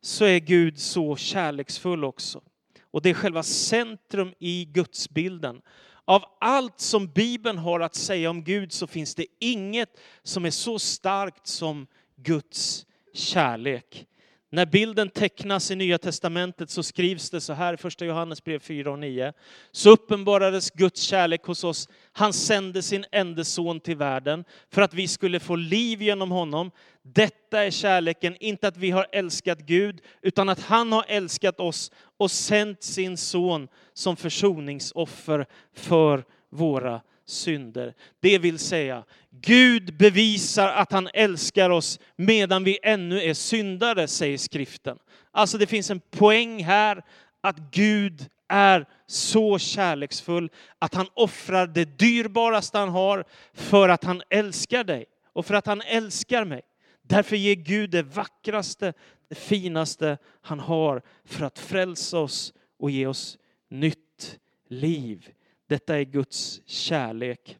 Så 0.00 0.24
är 0.24 0.38
Gud 0.38 0.78
så 0.78 1.16
kärleksfull 1.16 2.04
också. 2.04 2.42
Och 2.90 3.02
det 3.02 3.10
är 3.10 3.14
själva 3.14 3.42
centrum 3.42 4.34
i 4.38 4.64
gudsbilden. 4.64 5.60
Av 6.04 6.24
allt 6.40 6.80
som 6.80 7.06
Bibeln 7.06 7.58
har 7.58 7.80
att 7.80 7.94
säga 7.94 8.30
om 8.30 8.44
Gud 8.44 8.72
så 8.72 8.86
finns 8.86 9.14
det 9.14 9.26
inget 9.40 10.00
som 10.22 10.44
är 10.44 10.50
så 10.50 10.78
starkt 10.78 11.46
som 11.46 11.86
Guds 12.16 12.86
kärlek. 13.12 14.06
När 14.50 14.66
bilden 14.66 15.08
tecknas 15.08 15.70
i 15.70 15.76
Nya 15.76 15.98
Testamentet 15.98 16.70
så 16.70 16.82
skrivs 16.82 17.30
det 17.30 17.40
så 17.40 17.52
här 17.52 17.74
i 17.74 17.76
första 17.76 18.04
Johannes 18.04 18.44
brev 18.44 18.58
4 18.58 18.90
och 18.90 18.98
9. 18.98 19.32
Så 19.72 19.90
uppenbarades 19.90 20.70
Guds 20.70 21.00
kärlek 21.00 21.44
hos 21.44 21.64
oss. 21.64 21.88
Han 22.12 22.32
sände 22.32 22.82
sin 22.82 23.04
enda 23.12 23.44
son 23.44 23.80
till 23.80 23.96
världen 23.96 24.44
för 24.70 24.82
att 24.82 24.94
vi 24.94 25.08
skulle 25.08 25.40
få 25.40 25.56
liv 25.56 26.02
genom 26.02 26.30
honom. 26.30 26.70
Detta 27.12 27.64
är 27.64 27.70
kärleken, 27.70 28.36
inte 28.40 28.68
att 28.68 28.76
vi 28.76 28.90
har 28.90 29.06
älskat 29.12 29.58
Gud, 29.58 30.00
utan 30.22 30.48
att 30.48 30.60
han 30.60 30.92
har 30.92 31.04
älskat 31.08 31.60
oss 31.60 31.90
och 32.16 32.30
sänt 32.30 32.82
sin 32.82 33.16
son 33.16 33.68
som 33.94 34.16
försoningsoffer 34.16 35.46
för 35.74 36.24
våra 36.50 37.00
synder. 37.26 37.94
Det 38.20 38.38
vill 38.38 38.58
säga, 38.58 39.04
Gud 39.30 39.96
bevisar 39.96 40.68
att 40.68 40.92
han 40.92 41.08
älskar 41.14 41.70
oss 41.70 42.00
medan 42.16 42.64
vi 42.64 42.78
ännu 42.82 43.22
är 43.22 43.34
syndare, 43.34 44.08
säger 44.08 44.38
skriften. 44.38 44.98
Alltså 45.30 45.58
det 45.58 45.66
finns 45.66 45.90
en 45.90 46.00
poäng 46.00 46.64
här 46.64 47.04
att 47.40 47.58
Gud 47.58 48.26
är 48.48 48.86
så 49.06 49.58
kärleksfull 49.58 50.50
att 50.78 50.94
han 50.94 51.06
offrar 51.14 51.66
det 51.66 51.98
dyrbaraste 51.98 52.78
han 52.78 52.88
har 52.88 53.24
för 53.54 53.88
att 53.88 54.04
han 54.04 54.22
älskar 54.30 54.84
dig 54.84 55.04
och 55.32 55.46
för 55.46 55.54
att 55.54 55.66
han 55.66 55.82
älskar 55.82 56.44
mig. 56.44 56.62
Därför 57.08 57.36
ger 57.36 57.54
Gud 57.54 57.90
det 57.90 58.02
vackraste, 58.02 58.92
det 59.28 59.34
finaste 59.34 60.18
han 60.40 60.60
har 60.60 61.02
för 61.24 61.46
att 61.46 61.58
frälsa 61.58 62.18
oss 62.18 62.54
och 62.78 62.90
ge 62.90 63.06
oss 63.06 63.38
nytt 63.68 64.40
liv. 64.68 65.32
Detta 65.66 65.98
är 65.98 66.04
Guds 66.04 66.60
kärlek. 66.66 67.58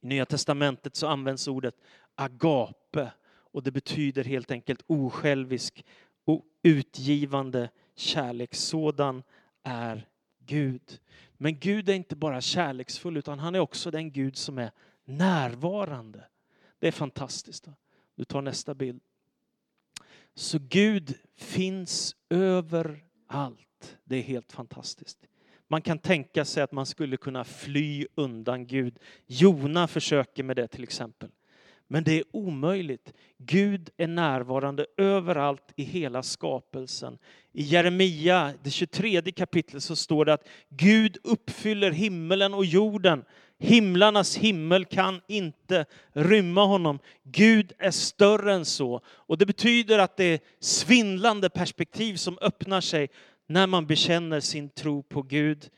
I 0.00 0.06
Nya 0.06 0.26
Testamentet 0.26 0.96
så 0.96 1.06
används 1.06 1.48
ordet 1.48 1.74
agape 2.14 3.10
och 3.26 3.62
det 3.62 3.70
betyder 3.70 4.24
helt 4.24 4.50
enkelt 4.50 4.82
osjälvisk 4.86 5.84
och 6.24 6.44
utgivande 6.62 7.70
kärlek. 7.96 8.54
Sådan 8.54 9.22
är 9.62 10.08
Gud. 10.38 11.00
Men 11.36 11.58
Gud 11.58 11.88
är 11.88 11.94
inte 11.94 12.16
bara 12.16 12.40
kärleksfull 12.40 13.16
utan 13.16 13.38
han 13.38 13.54
är 13.54 13.58
också 13.58 13.90
den 13.90 14.12
Gud 14.12 14.36
som 14.36 14.58
är 14.58 14.70
närvarande. 15.04 16.24
Det 16.78 16.88
är 16.88 16.92
fantastiskt. 16.92 17.68
Du 18.16 18.24
tar 18.24 18.42
nästa 18.42 18.74
bild. 18.74 19.00
Så 20.34 20.58
Gud 20.68 21.14
finns 21.36 22.16
överallt. 22.30 23.98
Det 24.04 24.16
är 24.16 24.22
helt 24.22 24.52
fantastiskt. 24.52 25.18
Man 25.68 25.82
kan 25.82 25.98
tänka 25.98 26.44
sig 26.44 26.62
att 26.62 26.72
man 26.72 26.86
skulle 26.86 27.16
kunna 27.16 27.44
fly 27.44 28.06
undan 28.14 28.66
Gud. 28.66 28.98
Jona 29.26 29.88
försöker 29.88 30.42
med 30.42 30.56
det 30.56 30.68
till 30.68 30.82
exempel. 30.82 31.30
Men 31.88 32.04
det 32.04 32.18
är 32.18 32.24
omöjligt. 32.30 33.12
Gud 33.38 33.90
är 33.96 34.06
närvarande 34.06 34.86
överallt 34.96 35.72
i 35.76 35.82
hela 35.82 36.22
skapelsen. 36.22 37.18
I 37.52 37.62
Jeremia, 37.62 38.54
det 38.62 38.70
23 38.70 39.32
kapitlet, 39.32 39.82
så 39.82 39.96
står 39.96 40.24
det 40.24 40.32
att 40.32 40.48
Gud 40.68 41.18
uppfyller 41.24 41.90
himmelen 41.90 42.54
och 42.54 42.64
jorden. 42.64 43.24
Himlarnas 43.64 44.36
himmel 44.36 44.84
kan 44.84 45.20
inte 45.28 45.84
rymma 46.12 46.64
honom. 46.64 46.98
Gud 47.22 47.72
är 47.78 47.90
större 47.90 48.52
än 48.52 48.64
så. 48.64 49.00
Och 49.06 49.38
det 49.38 49.46
betyder 49.46 49.98
att 49.98 50.16
det 50.16 50.24
är 50.24 50.40
svindlande 50.60 51.50
perspektiv 51.50 52.16
som 52.16 52.38
öppnar 52.40 52.80
sig 52.80 53.08
när 53.46 53.66
man 53.66 53.86
bekänner 53.86 54.40
sin 54.40 54.68
tro 54.68 55.02
på 55.02 55.22
Gud. 55.22 55.70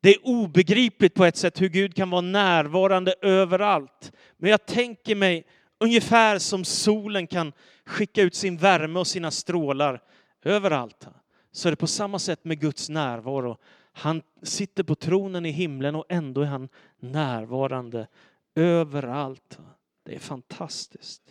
Det 0.00 0.14
är 0.14 0.26
obegripligt 0.26 1.14
på 1.14 1.24
ett 1.24 1.36
sätt 1.36 1.60
hur 1.60 1.68
Gud 1.68 1.94
kan 1.94 2.10
vara 2.10 2.20
närvarande 2.20 3.14
överallt. 3.22 4.12
Men 4.36 4.50
jag 4.50 4.66
tänker 4.66 5.14
mig 5.14 5.46
ungefär 5.80 6.38
som 6.38 6.64
solen 6.64 7.26
kan 7.26 7.52
skicka 7.86 8.22
ut 8.22 8.34
sin 8.34 8.56
värme 8.56 8.98
och 8.98 9.06
sina 9.06 9.30
strålar 9.30 10.02
överallt. 10.44 11.06
Så 11.52 11.68
är 11.68 11.70
det 11.72 11.76
på 11.76 11.86
samma 11.86 12.18
sätt 12.18 12.44
med 12.44 12.60
Guds 12.60 12.88
närvaro. 12.88 13.56
Han 13.98 14.22
sitter 14.42 14.82
på 14.82 14.94
tronen 14.94 15.46
i 15.46 15.50
himlen 15.50 15.94
och 15.94 16.04
ändå 16.08 16.40
är 16.40 16.46
han 16.46 16.68
närvarande 17.00 18.06
överallt. 18.54 19.58
Det 20.04 20.14
är 20.14 20.18
fantastiskt. 20.18 21.22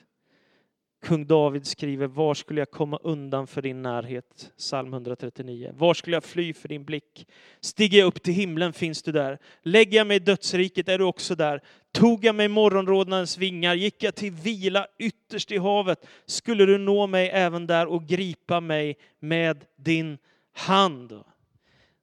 Kung 1.06 1.28
David 1.28 1.68
skriver, 1.68 2.08
var 2.08 2.34
skulle 2.34 2.62
jag 2.62 2.72
komma 2.72 3.00
undan 3.04 3.48
för 3.48 3.62
din 3.62 3.82
närhet? 3.82 4.52
Psalm 4.58 4.94
139. 4.94 5.72
Var 5.76 5.94
skulle 5.94 6.16
jag 6.16 6.24
fly 6.24 6.54
för 6.54 6.68
din 6.68 6.86
blick? 6.86 7.28
Stiger 7.60 8.00
jag 8.00 8.08
upp 8.08 8.24
till 8.24 8.34
himlen 8.34 8.74
finns 8.74 9.04
du 9.04 9.12
där. 9.12 9.40
Lägger 9.62 9.98
jag 9.98 10.08
mig 10.08 10.18
i 10.18 10.20
dödsriket 10.20 10.90
är 10.90 10.98
du 10.98 11.04
också 11.04 11.36
där. 11.36 11.62
Tog 11.92 12.26
jag 12.26 12.36
mig 12.36 12.48
morgonrodnadens 12.48 13.38
vingar, 13.38 13.76
gick 13.76 14.04
jag 14.04 14.16
till 14.16 14.32
vila 14.32 14.88
ytterst 15.00 15.52
i 15.52 15.58
havet, 15.58 16.08
skulle 16.26 16.66
du 16.66 16.78
nå 16.78 17.08
mig 17.08 17.30
även 17.30 17.68
där 17.68 17.86
och 17.88 18.06
gripa 18.08 18.60
mig 18.60 18.98
med 19.20 19.66
din 19.76 20.18
hand. 20.54 21.24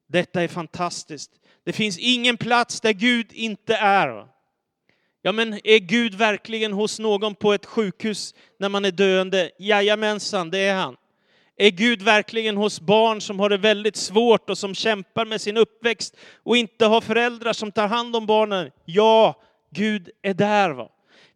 Detta 0.06 0.42
är 0.42 0.48
fantastiskt. 0.48 1.30
Det 1.64 1.72
finns 1.72 1.98
ingen 1.98 2.36
plats 2.36 2.80
där 2.80 2.92
Gud 2.92 3.32
inte 3.32 3.74
är. 3.74 4.26
Ja, 5.22 5.32
men 5.32 5.60
är 5.64 5.78
Gud 5.78 6.14
verkligen 6.14 6.72
hos 6.72 6.98
någon 6.98 7.34
på 7.34 7.52
ett 7.52 7.66
sjukhus 7.66 8.34
när 8.58 8.68
man 8.68 8.84
är 8.84 8.90
döende? 8.90 9.50
Jajamensan, 9.58 10.50
det 10.50 10.58
är 10.58 10.74
han. 10.74 10.96
Är 11.56 11.70
Gud 11.70 12.02
verkligen 12.02 12.56
hos 12.56 12.80
barn 12.80 13.20
som 13.20 13.40
har 13.40 13.48
det 13.48 13.56
väldigt 13.56 13.96
svårt 13.96 14.50
och 14.50 14.58
som 14.58 14.74
kämpar 14.74 15.24
med 15.24 15.40
sin 15.40 15.56
uppväxt 15.56 16.16
och 16.42 16.56
inte 16.56 16.86
har 16.86 17.00
föräldrar 17.00 17.52
som 17.52 17.72
tar 17.72 17.88
hand 17.88 18.16
om 18.16 18.26
barnen? 18.26 18.70
Ja, 18.84 19.42
Gud 19.70 20.10
är 20.22 20.34
där. 20.34 20.70
Va? 20.70 20.88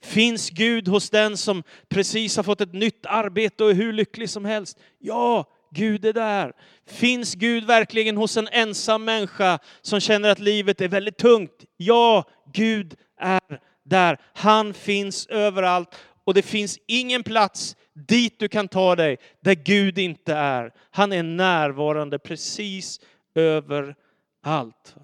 Finns 0.02 0.50
Gud 0.50 0.88
hos 0.88 1.10
den 1.10 1.36
som 1.36 1.62
precis 1.88 2.36
har 2.36 2.44
fått 2.44 2.60
ett 2.60 2.72
nytt 2.72 3.06
arbete 3.06 3.64
och 3.64 3.70
är 3.70 3.74
hur 3.74 3.92
lycklig 3.92 4.30
som 4.30 4.44
helst? 4.44 4.78
Ja, 4.98 5.44
Gud 5.70 6.04
är 6.04 6.12
där. 6.12 6.52
Finns 6.86 7.34
Gud 7.34 7.64
verkligen 7.64 8.16
hos 8.16 8.36
en 8.36 8.48
ensam 8.48 9.04
människa 9.04 9.58
som 9.82 10.00
känner 10.00 10.28
att 10.28 10.38
livet 10.38 10.80
är 10.80 10.88
väldigt 10.88 11.16
tungt? 11.18 11.64
Ja, 11.76 12.24
Gud 12.52 12.96
är 13.20 13.60
där. 13.84 14.20
Han 14.34 14.74
finns 14.74 15.26
överallt 15.26 15.94
och 16.24 16.34
det 16.34 16.42
finns 16.42 16.78
ingen 16.86 17.22
plats 17.22 17.76
dit 17.94 18.38
du 18.38 18.48
kan 18.48 18.68
ta 18.68 18.96
dig 18.96 19.16
där 19.40 19.54
Gud 19.54 19.98
inte 19.98 20.34
är. 20.34 20.72
Han 20.90 21.12
är 21.12 21.22
närvarande 21.22 22.18
precis 22.18 23.00
överallt. 23.34 24.96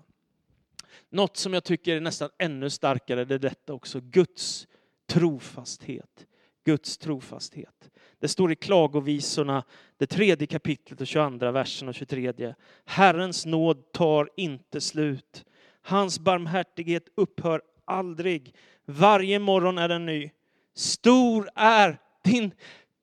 Något 1.11 1.37
som 1.37 1.55
jag 1.55 1.65
tycker 1.65 1.97
är 1.97 2.01
nästan 2.01 2.31
ännu 2.39 2.71
starkare, 2.71 3.25
det 3.25 3.35
är 3.35 3.39
detta 3.39 3.73
också. 3.73 4.01
Guds 4.01 4.67
trofasthet. 5.09 6.27
Guds 6.65 6.99
trofasthet. 6.99 7.91
Det 8.21 8.29
står 8.29 8.53
i 8.53 8.57
Klagovisorna, 8.57 9.65
det 9.99 10.07
tredje 10.07 10.47
kapitlet 10.47 11.01
och 11.01 11.07
22 11.07 11.51
versen 11.51 11.89
och 11.89 11.95
23. 11.95 12.55
Herrens 12.85 13.47
nåd 13.47 13.93
tar 13.93 14.31
inte 14.37 14.81
slut. 14.81 15.45
Hans 15.83 16.19
barmhärtighet 16.19 17.09
upphör 17.15 17.63
aldrig. 17.85 18.55
Varje 18.85 19.39
morgon 19.39 19.79
är 19.79 19.89
den 19.89 20.07
ny. 20.07 20.31
Stor 20.75 21.49
är 21.55 21.99
din 22.25 22.51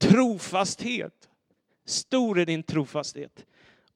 trofasthet. 0.02 1.30
Stor 1.86 2.40
är 2.40 2.46
din 2.46 2.64
trofasthet. 2.64 3.46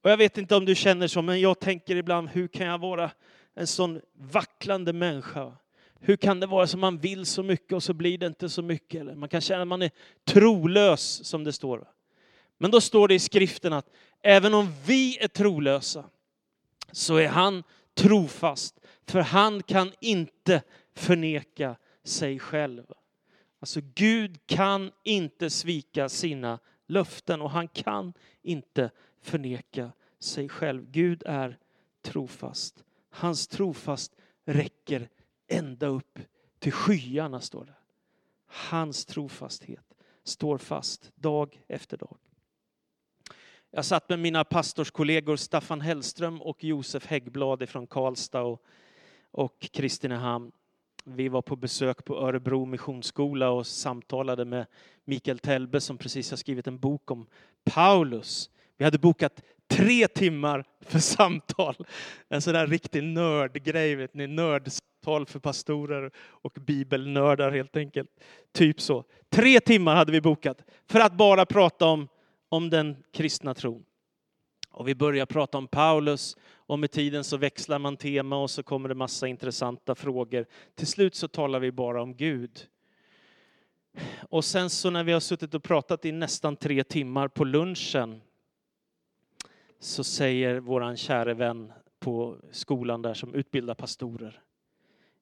Och 0.02 0.10
jag 0.10 0.16
vet 0.16 0.38
inte 0.38 0.56
om 0.56 0.64
du 0.64 0.74
känner 0.74 1.06
så, 1.06 1.22
men 1.22 1.40
jag 1.40 1.60
tänker 1.60 1.96
ibland, 1.96 2.28
hur 2.28 2.48
kan 2.48 2.66
jag 2.66 2.78
vara 2.78 3.10
en 3.54 3.66
sån 3.66 4.00
vacklande 4.12 4.92
människa? 4.92 5.52
Hur 6.00 6.16
kan 6.16 6.40
det 6.40 6.46
vara 6.46 6.66
som 6.66 6.80
man 6.80 6.98
vill 6.98 7.26
så 7.26 7.42
mycket 7.42 7.72
och 7.72 7.82
så 7.82 7.94
blir 7.94 8.18
det 8.18 8.26
inte 8.26 8.48
så 8.48 8.62
mycket? 8.62 9.00
Eller 9.00 9.14
man 9.14 9.28
kan 9.28 9.40
känna 9.40 9.62
att 9.62 9.68
man 9.68 9.82
är 9.82 9.90
trolös, 10.24 11.26
som 11.26 11.44
det 11.44 11.52
står. 11.52 11.88
Men 12.58 12.70
då 12.70 12.80
står 12.80 13.08
det 13.08 13.14
i 13.14 13.18
skriften 13.18 13.72
att 13.72 13.90
även 14.22 14.54
om 14.54 14.74
vi 14.86 15.18
är 15.18 15.28
trolösa 15.28 16.04
så 16.92 17.16
är 17.16 17.28
han 17.28 17.62
trofast. 17.94 18.80
För 19.06 19.20
han 19.20 19.62
kan 19.62 19.92
inte 20.00 20.62
förneka 20.94 21.76
sig 22.04 22.38
själv. 22.38 22.84
Alltså 23.60 23.80
Gud 23.94 24.46
kan 24.46 24.92
inte 25.02 25.50
svika 25.50 26.08
sina 26.08 26.58
löften 26.86 27.42
och 27.42 27.50
han 27.50 27.68
kan 27.68 28.12
inte 28.42 28.90
förneka 29.22 29.92
sig 30.18 30.48
själv. 30.48 30.90
Gud 30.90 31.22
är 31.26 31.58
trofast. 32.02 32.84
Hans 33.10 33.48
trofast 33.48 34.12
räcker 34.44 35.08
ända 35.48 35.86
upp 35.86 36.18
till 36.58 36.72
skyarna, 36.72 37.40
står 37.40 37.64
det. 37.64 37.74
Hans 38.46 39.04
trofasthet 39.04 39.94
står 40.24 40.58
fast 40.58 41.12
dag 41.14 41.62
efter 41.68 41.96
dag. 41.96 42.16
Jag 43.70 43.84
satt 43.84 44.08
med 44.08 44.18
mina 44.18 44.44
pastorskollegor 44.44 45.36
Staffan 45.36 45.80
Hellström 45.80 46.42
och 46.42 46.64
Josef 46.64 47.06
Häggblad 47.06 47.68
från 47.68 47.86
Karlstad 47.86 48.42
och, 48.42 48.64
och 49.30 49.60
Kristinehamn. 49.60 50.52
Vi 51.04 51.28
var 51.28 51.42
på 51.42 51.56
besök 51.56 52.04
på 52.04 52.16
Örebro 52.16 52.64
missionsskola 52.64 53.50
och 53.50 53.66
samtalade 53.66 54.44
med 54.44 54.66
Mikael 55.04 55.38
Telbe 55.38 55.80
som 55.80 55.98
precis 55.98 56.30
har 56.30 56.36
skrivit 56.36 56.66
en 56.66 56.78
bok 56.78 57.10
om 57.10 57.26
Paulus. 57.64 58.50
Vi 58.76 58.84
hade 58.84 58.98
bokat 58.98 59.42
tre 59.68 60.08
timmar 60.08 60.64
för 60.80 60.98
samtal. 60.98 61.86
En 62.28 62.42
sån 62.42 62.54
där 62.54 62.66
riktig 62.66 63.02
nördgrej, 63.04 63.94
vet 63.94 64.14
ni, 64.14 64.26
nördsamtal 64.26 65.26
för 65.26 65.38
pastorer 65.38 66.10
och 66.18 66.52
bibelnördar 66.52 67.50
helt 67.50 67.76
enkelt. 67.76 68.10
Typ 68.52 68.80
så. 68.80 69.04
Tre 69.28 69.60
timmar 69.60 69.96
hade 69.96 70.12
vi 70.12 70.20
bokat 70.20 70.64
för 70.86 71.00
att 71.00 71.12
bara 71.12 71.46
prata 71.46 71.86
om, 71.86 72.08
om 72.48 72.70
den 72.70 72.96
kristna 73.12 73.54
tron. 73.54 73.84
Och 74.70 74.88
vi 74.88 74.94
börjar 74.94 75.26
prata 75.26 75.58
om 75.58 75.66
Paulus 75.66 76.36
och 76.54 76.78
med 76.78 76.90
tiden 76.90 77.24
så 77.24 77.36
växlar 77.36 77.78
man 77.78 77.96
tema 77.96 78.42
och 78.42 78.50
så 78.50 78.62
kommer 78.62 78.88
det 78.88 78.94
massa 78.94 79.28
intressanta 79.28 79.94
frågor. 79.94 80.46
Till 80.74 80.86
slut 80.86 81.14
så 81.14 81.28
talar 81.28 81.60
vi 81.60 81.72
bara 81.72 82.02
om 82.02 82.16
Gud. 82.16 82.66
Och 84.28 84.44
sen 84.44 84.70
så 84.70 84.90
när 84.90 85.04
vi 85.04 85.12
har 85.12 85.20
suttit 85.20 85.54
och 85.54 85.62
pratat 85.62 86.04
i 86.04 86.12
nästan 86.12 86.56
tre 86.56 86.84
timmar 86.84 87.28
på 87.28 87.44
lunchen 87.44 88.20
så 89.78 90.04
säger 90.04 90.60
våran 90.60 90.96
käre 90.96 91.34
vän 91.34 91.72
på 91.98 92.36
skolan 92.50 93.02
där 93.02 93.14
som 93.14 93.34
utbildar 93.34 93.74
pastorer. 93.74 94.42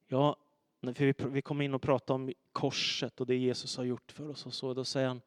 Ja, 0.09 0.37
för 0.83 1.29
vi 1.29 1.43
kom 1.43 1.61
in 1.61 1.75
och 1.75 1.83
pratade 1.83 2.15
om 2.15 2.33
korset 2.53 3.21
och 3.21 3.27
det 3.27 3.37
Jesus 3.37 3.77
har 3.77 3.85
gjort 3.85 4.13
för 4.13 4.29
oss 4.29 4.47
och 4.47 4.55
så, 4.55 4.75
då 4.75 4.85
säger 4.85 5.09
han 5.09 5.21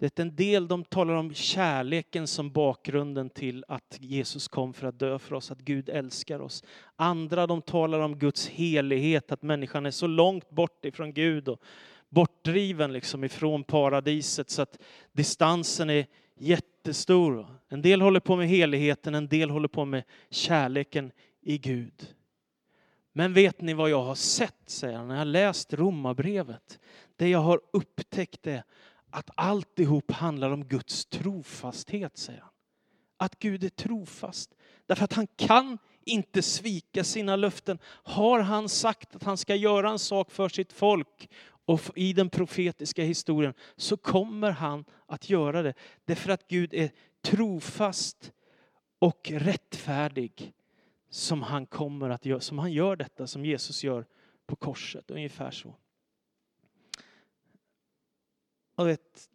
det 0.00 0.18
är 0.18 0.22
en 0.22 0.36
del 0.36 0.68
de 0.68 0.84
talar 0.84 1.14
om 1.14 1.34
kärleken 1.34 2.26
som 2.26 2.50
bakgrunden 2.50 3.30
till 3.30 3.64
att 3.68 3.98
Jesus 4.00 4.48
kom 4.48 4.72
för 4.72 4.86
att 4.86 4.98
dö 4.98 5.18
för 5.18 5.34
oss, 5.34 5.50
att 5.50 5.58
Gud 5.58 5.88
älskar 5.88 6.40
oss. 6.40 6.64
Andra 6.96 7.46
de 7.46 7.62
talar 7.62 8.00
om 8.00 8.18
Guds 8.18 8.48
helighet, 8.48 9.32
att 9.32 9.42
människan 9.42 9.86
är 9.86 9.90
så 9.90 10.06
långt 10.06 10.50
bort 10.50 10.84
ifrån 10.84 11.12
Gud 11.12 11.48
och 11.48 11.60
bortdriven 12.08 12.92
liksom 12.92 13.24
ifrån 13.24 13.64
paradiset 13.64 14.50
så 14.50 14.62
att 14.62 14.78
distansen 15.12 15.90
är 15.90 16.06
jättestor. 16.34 17.59
En 17.72 17.82
del 17.82 18.00
håller 18.00 18.20
på 18.20 18.36
med 18.36 18.48
heligheten, 18.48 19.14
en 19.14 19.28
del 19.28 19.50
håller 19.50 19.68
på 19.68 19.84
med 19.84 20.02
kärleken 20.30 21.12
i 21.40 21.58
Gud. 21.58 22.14
Men 23.12 23.32
vet 23.32 23.60
ni 23.60 23.74
vad 23.74 23.90
jag 23.90 24.02
har 24.02 24.14
sett, 24.14 24.62
säger 24.66 24.96
han, 24.96 25.08
när 25.08 25.18
jag 25.18 25.26
läst 25.26 25.72
romabrevet? 25.72 26.78
Det 27.16 27.28
jag 27.28 27.38
har 27.38 27.60
upptäckt 27.72 28.46
är 28.46 28.62
att 29.10 29.30
alltihop 29.34 30.10
handlar 30.10 30.50
om 30.50 30.64
Guds 30.64 31.06
trofasthet, 31.06 32.18
säger 32.18 32.40
han. 32.40 32.50
Att 33.16 33.38
Gud 33.38 33.64
är 33.64 33.68
trofast. 33.68 34.54
Därför 34.86 35.04
att 35.04 35.12
han 35.12 35.26
kan 35.36 35.78
inte 36.04 36.42
svika 36.42 37.04
sina 37.04 37.36
löften. 37.36 37.78
Har 37.84 38.40
han 38.40 38.68
sagt 38.68 39.16
att 39.16 39.22
han 39.22 39.36
ska 39.36 39.54
göra 39.54 39.90
en 39.90 39.98
sak 39.98 40.30
för 40.30 40.48
sitt 40.48 40.72
folk 40.72 41.28
och 41.64 41.80
i 41.94 42.12
den 42.12 42.30
profetiska 42.30 43.02
historien 43.04 43.54
så 43.76 43.96
kommer 43.96 44.50
han 44.50 44.84
att 45.06 45.30
göra 45.30 45.62
det. 45.62 45.74
Därför 46.04 46.30
att 46.30 46.48
Gud 46.48 46.74
är 46.74 46.90
trofast 47.22 48.32
och 48.98 49.30
rättfärdig 49.34 50.52
som 51.08 51.42
han 51.42 51.66
kommer 51.66 52.10
att 52.10 52.26
göra, 52.26 52.40
som 52.40 52.58
han 52.58 52.72
gör 52.72 52.96
detta, 52.96 53.26
som 53.26 53.44
Jesus 53.44 53.84
gör 53.84 54.06
på 54.46 54.56
korset. 54.56 55.10
Ungefär 55.10 55.50
så. 55.50 55.76
Och 58.74 58.88
vet, 58.88 59.28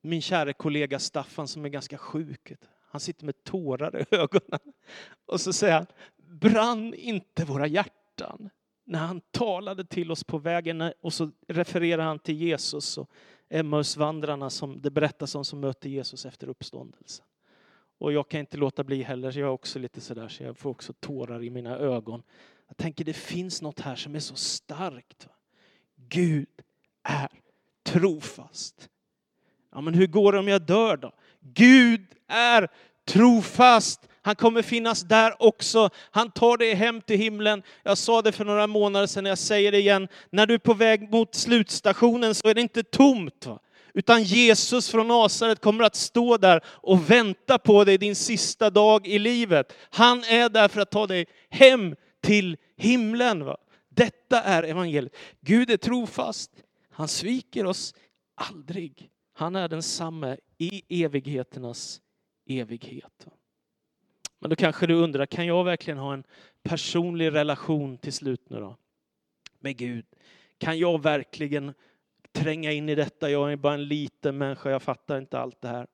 min 0.00 0.22
kära 0.22 0.52
kollega 0.52 0.98
Staffan 0.98 1.48
som 1.48 1.64
är 1.64 1.68
ganska 1.68 1.98
sjuk, 1.98 2.52
han 2.90 3.00
sitter 3.00 3.24
med 3.24 3.44
tårar 3.44 4.00
i 4.00 4.16
ögonen. 4.16 4.72
Och 5.26 5.40
så 5.40 5.52
säger 5.52 5.74
han, 5.74 5.86
brann 6.16 6.94
inte 6.94 7.44
våra 7.44 7.66
hjärtan 7.66 8.50
när 8.84 8.98
han 8.98 9.20
talade 9.20 9.84
till 9.84 10.10
oss 10.10 10.24
på 10.24 10.38
vägen 10.38 10.92
och 11.00 11.12
så 11.12 11.30
refererar 11.48 12.04
han 12.04 12.18
till 12.18 12.36
Jesus 12.36 12.98
och 12.98 13.10
Emmausvandrarna 13.48 14.50
som 14.50 14.80
det 14.80 14.90
berättas 14.90 15.34
om 15.34 15.44
som 15.44 15.60
möter 15.60 15.88
Jesus 15.88 16.26
efter 16.26 16.48
uppståndelsen. 16.48 17.26
Och 17.98 18.12
jag 18.12 18.28
kan 18.28 18.40
inte 18.40 18.56
låta 18.56 18.84
bli 18.84 19.02
heller, 19.02 19.30
så 19.30 19.38
jag 19.38 19.46
är 19.46 19.52
också 19.52 19.78
lite 19.78 20.00
sådär 20.00 20.28
så 20.28 20.42
jag 20.42 20.58
får 20.58 20.70
också 20.70 20.92
tårar 20.92 21.44
i 21.44 21.50
mina 21.50 21.76
ögon. 21.76 22.22
Jag 22.68 22.76
tänker 22.76 23.04
det 23.04 23.12
finns 23.12 23.62
något 23.62 23.80
här 23.80 23.96
som 23.96 24.14
är 24.14 24.20
så 24.20 24.34
starkt. 24.34 25.28
Gud 25.96 26.48
är 27.02 27.28
trofast. 27.82 28.88
Ja, 29.72 29.80
men 29.80 29.94
hur 29.94 30.06
går 30.06 30.32
det 30.32 30.38
om 30.38 30.48
jag 30.48 30.62
dör 30.62 30.96
då? 30.96 31.12
Gud 31.40 32.06
är 32.26 32.68
trofast. 33.04 34.08
Han 34.26 34.36
kommer 34.36 34.62
finnas 34.62 35.02
där 35.02 35.42
också. 35.42 35.90
Han 36.10 36.30
tar 36.30 36.56
dig 36.56 36.74
hem 36.74 37.00
till 37.00 37.18
himlen. 37.18 37.62
Jag 37.82 37.98
sa 37.98 38.22
det 38.22 38.32
för 38.32 38.44
några 38.44 38.66
månader 38.66 39.06
sedan, 39.06 39.24
jag 39.24 39.38
säger 39.38 39.72
det 39.72 39.78
igen. 39.78 40.08
När 40.30 40.46
du 40.46 40.54
är 40.54 40.58
på 40.58 40.74
väg 40.74 41.10
mot 41.10 41.34
slutstationen 41.34 42.34
så 42.34 42.48
är 42.48 42.54
det 42.54 42.60
inte 42.60 42.82
tomt. 42.82 43.46
Va? 43.46 43.58
Utan 43.94 44.22
Jesus 44.22 44.90
från 44.90 45.08
Nasaret 45.08 45.60
kommer 45.60 45.84
att 45.84 45.94
stå 45.96 46.36
där 46.36 46.60
och 46.66 47.10
vänta 47.10 47.58
på 47.58 47.84
dig 47.84 47.98
din 47.98 48.16
sista 48.16 48.70
dag 48.70 49.06
i 49.06 49.18
livet. 49.18 49.72
Han 49.90 50.24
är 50.24 50.48
där 50.48 50.68
för 50.68 50.80
att 50.80 50.90
ta 50.90 51.06
dig 51.06 51.26
hem 51.50 51.96
till 52.22 52.56
himlen. 52.76 53.44
Va? 53.44 53.56
Detta 53.88 54.42
är 54.42 54.62
evangeliet. 54.62 55.16
Gud 55.40 55.70
är 55.70 55.76
trofast. 55.76 56.50
Han 56.90 57.08
sviker 57.08 57.66
oss 57.66 57.94
aldrig. 58.34 59.08
Han 59.34 59.56
är 59.56 59.68
densamme 59.68 60.36
i 60.58 61.04
evigheternas 61.04 62.00
evighet. 62.48 63.26
Men 64.46 64.50
då 64.50 64.56
kanske 64.56 64.86
du 64.86 64.94
undrar, 64.94 65.26
kan 65.26 65.46
jag 65.46 65.64
verkligen 65.64 65.98
ha 65.98 66.14
en 66.14 66.24
personlig 66.62 67.32
relation 67.32 67.98
till 67.98 68.12
slut 68.12 68.50
nu 68.50 68.60
då? 68.60 68.76
Med 69.60 69.76
Gud? 69.76 70.04
Kan 70.58 70.78
jag 70.78 71.02
verkligen 71.02 71.74
tränga 72.32 72.72
in 72.72 72.88
i 72.88 72.94
detta? 72.94 73.30
Jag 73.30 73.52
är 73.52 73.56
bara 73.56 73.74
en 73.74 73.88
liten 73.88 74.38
människa, 74.38 74.70
jag 74.70 74.82
fattar 74.82 75.18
inte 75.18 75.38
allt 75.38 75.60
det 75.60 75.68
här. 75.68 75.86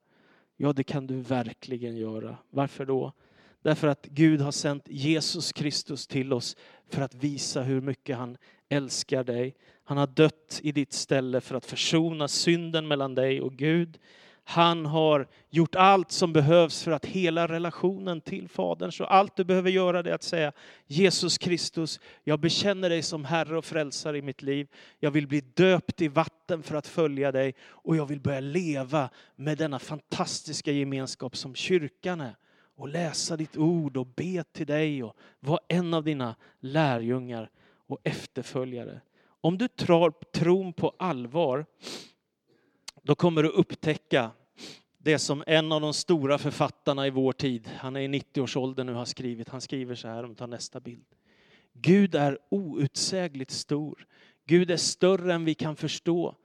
Ja, 0.57 0.73
det 0.73 0.83
kan 0.83 1.07
du 1.07 1.15
verkligen 1.21 1.97
göra. 1.97 2.37
Varför 2.49 2.85
då? 2.85 3.13
Därför 3.61 3.87
att 3.87 4.05
Gud 4.05 4.41
har 4.41 4.51
sänt 4.51 4.83
Jesus 4.87 5.51
Kristus 5.51 6.07
till 6.07 6.33
oss 6.33 6.57
för 6.89 7.01
att 7.01 7.15
visa 7.15 7.61
hur 7.61 7.81
mycket 7.81 8.17
han 8.17 8.37
älskar 8.69 9.23
dig. 9.23 9.55
Han 9.83 9.97
har 9.97 10.07
dött 10.07 10.59
i 10.63 10.71
ditt 10.71 10.93
ställe 10.93 11.41
för 11.41 11.55
att 11.55 11.65
försona 11.65 12.27
synden 12.27 12.87
mellan 12.87 13.15
dig 13.15 13.41
och 13.41 13.53
Gud. 13.53 13.99
Han 14.45 14.85
har 14.85 15.27
gjort 15.49 15.75
allt 15.75 16.11
som 16.11 16.33
behövs 16.33 16.83
för 16.83 16.91
att 16.91 17.05
hela 17.05 17.47
relationen 17.47 18.21
till 18.21 18.49
Fadern. 18.49 18.91
Så 18.91 19.03
allt 19.03 19.35
du 19.35 19.43
behöver 19.43 19.69
göra 19.69 19.99
är 19.99 20.13
att 20.13 20.23
säga 20.23 20.51
Jesus 20.87 21.37
Kristus, 21.37 21.99
jag 22.23 22.39
bekänner 22.39 22.89
dig 22.89 23.03
som 23.03 23.25
Herre 23.25 23.57
och 23.57 23.65
Frälsare 23.65 24.17
i 24.17 24.21
mitt 24.21 24.41
liv. 24.41 24.67
Jag 24.99 25.11
vill 25.11 25.27
bli 25.27 25.41
döpt 25.41 26.01
i 26.01 26.07
vatten 26.07 26.63
för 26.63 26.75
att 26.75 26.87
följa 26.87 27.31
dig 27.31 27.55
och 27.61 27.95
jag 27.95 28.05
vill 28.05 28.19
börja 28.19 28.39
leva 28.39 29.09
med 29.35 29.57
denna 29.57 29.79
fantastiska 29.79 30.71
gemenskap 30.71 31.37
som 31.37 31.55
kyrkan 31.55 32.21
är. 32.21 32.35
Och 32.75 32.87
läsa 32.87 33.37
ditt 33.37 33.57
ord 33.57 33.97
och 33.97 34.07
be 34.07 34.43
till 34.43 34.67
dig 34.67 35.03
och 35.03 35.15
vara 35.39 35.59
en 35.67 35.93
av 35.93 36.03
dina 36.03 36.35
lärjungar 36.59 37.49
och 37.87 37.99
efterföljare. 38.03 39.01
Om 39.41 39.57
du 39.57 39.67
tar 39.67 40.11
tron 40.31 40.73
på 40.73 40.93
allvar 40.97 41.65
då 43.03 43.15
kommer 43.15 43.43
du 43.43 43.49
upptäcka 43.49 44.31
det 44.97 45.19
som 45.19 45.43
en 45.47 45.71
av 45.71 45.81
de 45.81 45.93
stora 45.93 46.37
författarna 46.37 47.07
i 47.07 47.09
vår 47.09 47.33
tid, 47.33 47.69
han 47.77 47.95
är 47.95 48.01
i 48.01 48.07
90-årsåldern 48.07 48.85
nu, 48.85 48.93
har 48.93 49.05
skrivit. 49.05 49.49
Han 49.49 49.61
skriver 49.61 49.95
så 49.95 50.07
här, 50.07 50.23
om 50.23 50.35
tar 50.35 50.47
nästa 50.47 50.79
bild. 50.79 51.05
Gud 51.73 52.15
är 52.15 52.37
outsägligt 52.49 53.51
stor. 53.51 54.05
Gud 54.45 54.71
är 54.71 54.77
större 54.77 55.33
än 55.33 55.45
vi 55.45 55.53
kan 55.53 55.75
förstå. 55.75 56.35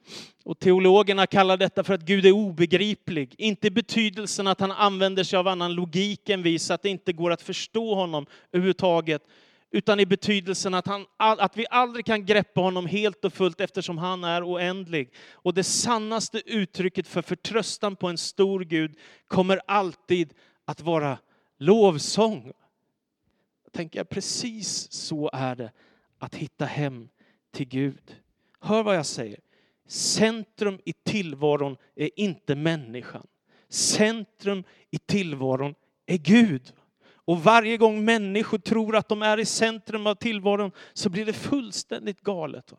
Och 0.44 0.58
teologerna 0.58 1.26
kallar 1.26 1.56
detta 1.56 1.84
för 1.84 1.94
att 1.94 2.02
Gud 2.02 2.26
är 2.26 2.32
obegriplig. 2.32 3.34
Inte 3.38 3.66
i 3.66 3.70
betydelsen 3.70 4.46
att 4.46 4.60
han 4.60 4.72
använder 4.72 5.24
sig 5.24 5.38
av 5.38 5.48
annan 5.48 5.74
logik 5.74 6.28
än 6.28 6.42
vi, 6.42 6.58
så 6.58 6.74
att 6.74 6.82
det 6.82 6.88
inte 6.88 7.12
går 7.12 7.30
att 7.30 7.42
förstå 7.42 7.94
honom 7.94 8.26
överhuvudtaget 8.52 9.22
utan 9.70 10.00
i 10.00 10.06
betydelsen 10.06 10.74
att, 10.74 10.86
han, 10.86 11.06
att 11.16 11.56
vi 11.56 11.66
aldrig 11.70 12.06
kan 12.06 12.26
greppa 12.26 12.60
honom 12.60 12.86
helt 12.86 13.24
och 13.24 13.32
fullt 13.32 13.60
eftersom 13.60 13.98
han 13.98 14.24
är 14.24 14.42
oändlig. 14.42 15.14
Och 15.32 15.54
det 15.54 15.64
sannaste 15.64 16.42
uttrycket 16.50 17.06
för 17.06 17.22
förtröstan 17.22 17.96
på 17.96 18.08
en 18.08 18.18
stor 18.18 18.60
Gud 18.60 18.98
kommer 19.26 19.60
alltid 19.66 20.34
att 20.64 20.80
vara 20.80 21.18
lovsång. 21.58 22.52
Jag 23.64 23.72
tänker 23.72 24.04
precis 24.04 24.92
så 24.92 25.30
är 25.32 25.56
det 25.56 25.72
att 26.18 26.34
hitta 26.34 26.64
hem 26.64 27.08
till 27.50 27.68
Gud. 27.68 28.16
Hör 28.60 28.82
vad 28.82 28.96
jag 28.96 29.06
säger. 29.06 29.40
Centrum 29.86 30.80
i 30.84 30.92
tillvaron 30.92 31.76
är 31.94 32.10
inte 32.16 32.54
människan. 32.54 33.26
Centrum 33.68 34.64
i 34.90 34.98
tillvaron 34.98 35.74
är 36.06 36.16
Gud. 36.16 36.72
Och 37.28 37.42
varje 37.42 37.76
gång 37.76 38.04
människor 38.04 38.58
tror 38.58 38.96
att 38.96 39.08
de 39.08 39.22
är 39.22 39.38
i 39.38 39.44
centrum 39.44 40.06
av 40.06 40.14
tillvaron 40.14 40.70
så 40.92 41.10
blir 41.10 41.26
det 41.26 41.32
fullständigt 41.32 42.20
galet. 42.20 42.72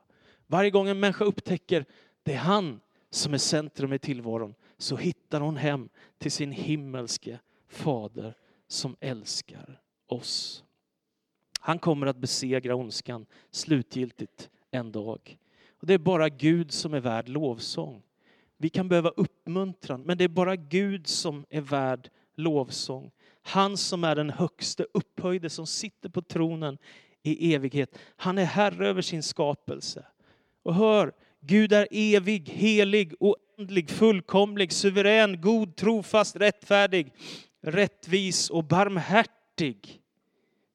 Varje 0.47 0.69
gång 0.69 0.87
en 0.87 0.99
människa 0.99 1.25
upptäcker 1.25 1.85
det 2.23 2.33
är 2.33 2.37
han 2.37 2.79
som 3.09 3.33
är 3.33 3.37
centrum 3.37 3.93
i 3.93 3.99
tillvaron 3.99 4.55
så 4.77 4.95
hittar 4.95 5.41
hon 5.41 5.57
hem 5.57 5.89
till 6.17 6.31
sin 6.31 6.51
himmelske 6.51 7.39
fader 7.67 8.33
som 8.67 8.95
älskar 8.99 9.81
oss. 10.07 10.63
Han 11.59 11.79
kommer 11.79 12.07
att 12.07 12.17
besegra 12.17 12.75
ondskan 12.75 13.25
slutgiltigt 13.51 14.49
en 14.71 14.91
dag. 14.91 15.37
Och 15.81 15.87
det 15.87 15.93
är 15.93 15.97
bara 15.97 16.29
Gud 16.29 16.71
som 16.71 16.93
är 16.93 16.99
värd 16.99 17.29
lovsång. 17.29 18.01
Vi 18.57 18.69
kan 18.69 18.89
behöva 18.89 19.09
uppmuntran, 19.09 20.01
men 20.01 20.17
det 20.17 20.23
är 20.23 20.27
bara 20.29 20.55
Gud 20.55 21.07
som 21.07 21.45
är 21.49 21.61
värd 21.61 22.09
lovsång. 22.35 23.11
Han 23.49 23.77
som 23.77 24.03
är 24.03 24.15
den 24.15 24.29
högste 24.29 24.85
upphöjde 24.93 25.49
som 25.49 25.67
sitter 25.67 26.09
på 26.09 26.21
tronen 26.21 26.77
i 27.23 27.53
evighet. 27.53 27.97
Han 28.15 28.37
är 28.37 28.45
herre 28.45 28.87
över 28.87 29.01
sin 29.01 29.23
skapelse. 29.23 30.05
Och 30.63 30.75
hör, 30.75 31.13
Gud 31.41 31.73
är 31.73 31.87
evig, 31.91 32.49
helig, 32.49 33.13
oändlig, 33.19 33.89
fullkomlig, 33.89 34.71
suverän, 34.71 35.41
god, 35.41 35.75
trofast, 35.75 36.35
rättfärdig, 36.35 37.13
rättvis 37.61 38.49
och 38.49 38.63
barmhärtig. 38.63 40.01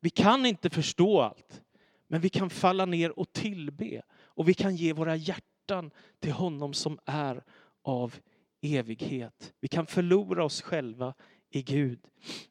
Vi 0.00 0.10
kan 0.10 0.46
inte 0.46 0.70
förstå 0.70 1.20
allt, 1.20 1.62
men 2.08 2.20
vi 2.20 2.28
kan 2.28 2.50
falla 2.50 2.86
ner 2.86 3.18
och 3.18 3.32
tillbe. 3.32 4.02
Och 4.22 4.48
vi 4.48 4.54
kan 4.54 4.76
ge 4.76 4.92
våra 4.92 5.16
hjärtan 5.16 5.90
till 6.20 6.32
honom 6.32 6.74
som 6.74 6.98
är 7.04 7.44
av 7.82 8.14
evighet. 8.62 9.52
Vi 9.60 9.68
kan 9.68 9.86
förlora 9.86 10.44
oss 10.44 10.62
själva 10.62 11.14
i 11.56 11.62
Gud. 11.62 11.98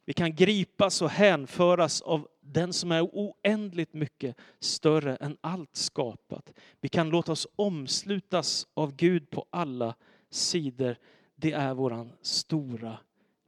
Vi 0.04 0.12
kan 0.12 0.34
gripas 0.34 1.02
och 1.02 1.10
hänföras 1.10 2.02
av 2.02 2.28
den 2.40 2.72
som 2.72 2.92
är 2.92 3.02
oändligt 3.02 3.94
mycket 3.94 4.36
större 4.60 5.16
än 5.16 5.36
allt 5.40 5.76
skapat. 5.76 6.52
Vi 6.80 6.88
kan 6.88 7.08
låta 7.08 7.32
oss 7.32 7.46
omslutas 7.56 8.66
av 8.74 8.96
Gud 8.96 9.30
på 9.30 9.46
alla 9.50 9.94
sidor. 10.30 10.96
Det 11.36 11.52
är 11.52 11.74
våran 11.74 12.12
stora 12.20 12.98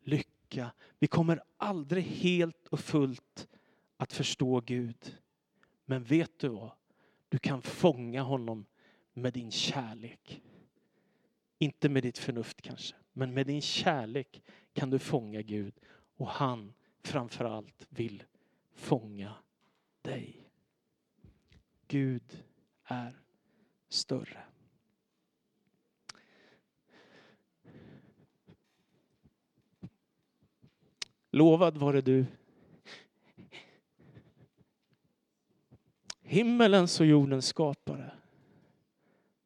lycka. 0.04 0.70
Vi 0.98 1.06
kommer 1.06 1.42
aldrig 1.56 2.04
helt 2.04 2.68
och 2.68 2.80
fullt 2.80 3.48
att 3.96 4.12
förstå 4.12 4.60
Gud. 4.60 5.16
Men 5.84 6.04
vet 6.04 6.38
du 6.38 6.48
vad? 6.48 6.70
Du 7.28 7.38
kan 7.38 7.62
fånga 7.62 8.22
honom 8.22 8.66
med 9.12 9.32
din 9.32 9.50
kärlek. 9.50 10.42
Inte 11.58 11.88
med 11.88 12.02
ditt 12.02 12.18
förnuft 12.18 12.62
kanske, 12.62 12.96
men 13.12 13.34
med 13.34 13.46
din 13.46 13.62
kärlek 13.62 14.42
kan 14.76 14.90
du 14.90 14.98
fånga 14.98 15.42
Gud 15.42 15.74
och 16.16 16.28
han 16.28 16.72
framför 17.02 17.44
allt 17.44 17.86
vill 17.88 18.22
fånga 18.74 19.34
dig. 20.02 20.50
Gud 21.88 22.44
är 22.84 23.20
större. 23.88 24.44
Lovad 31.30 31.76
vare 31.76 32.00
du. 32.00 32.26
Himmelens 36.22 37.00
och 37.00 37.06
jordens 37.06 37.46
skapare. 37.46 38.12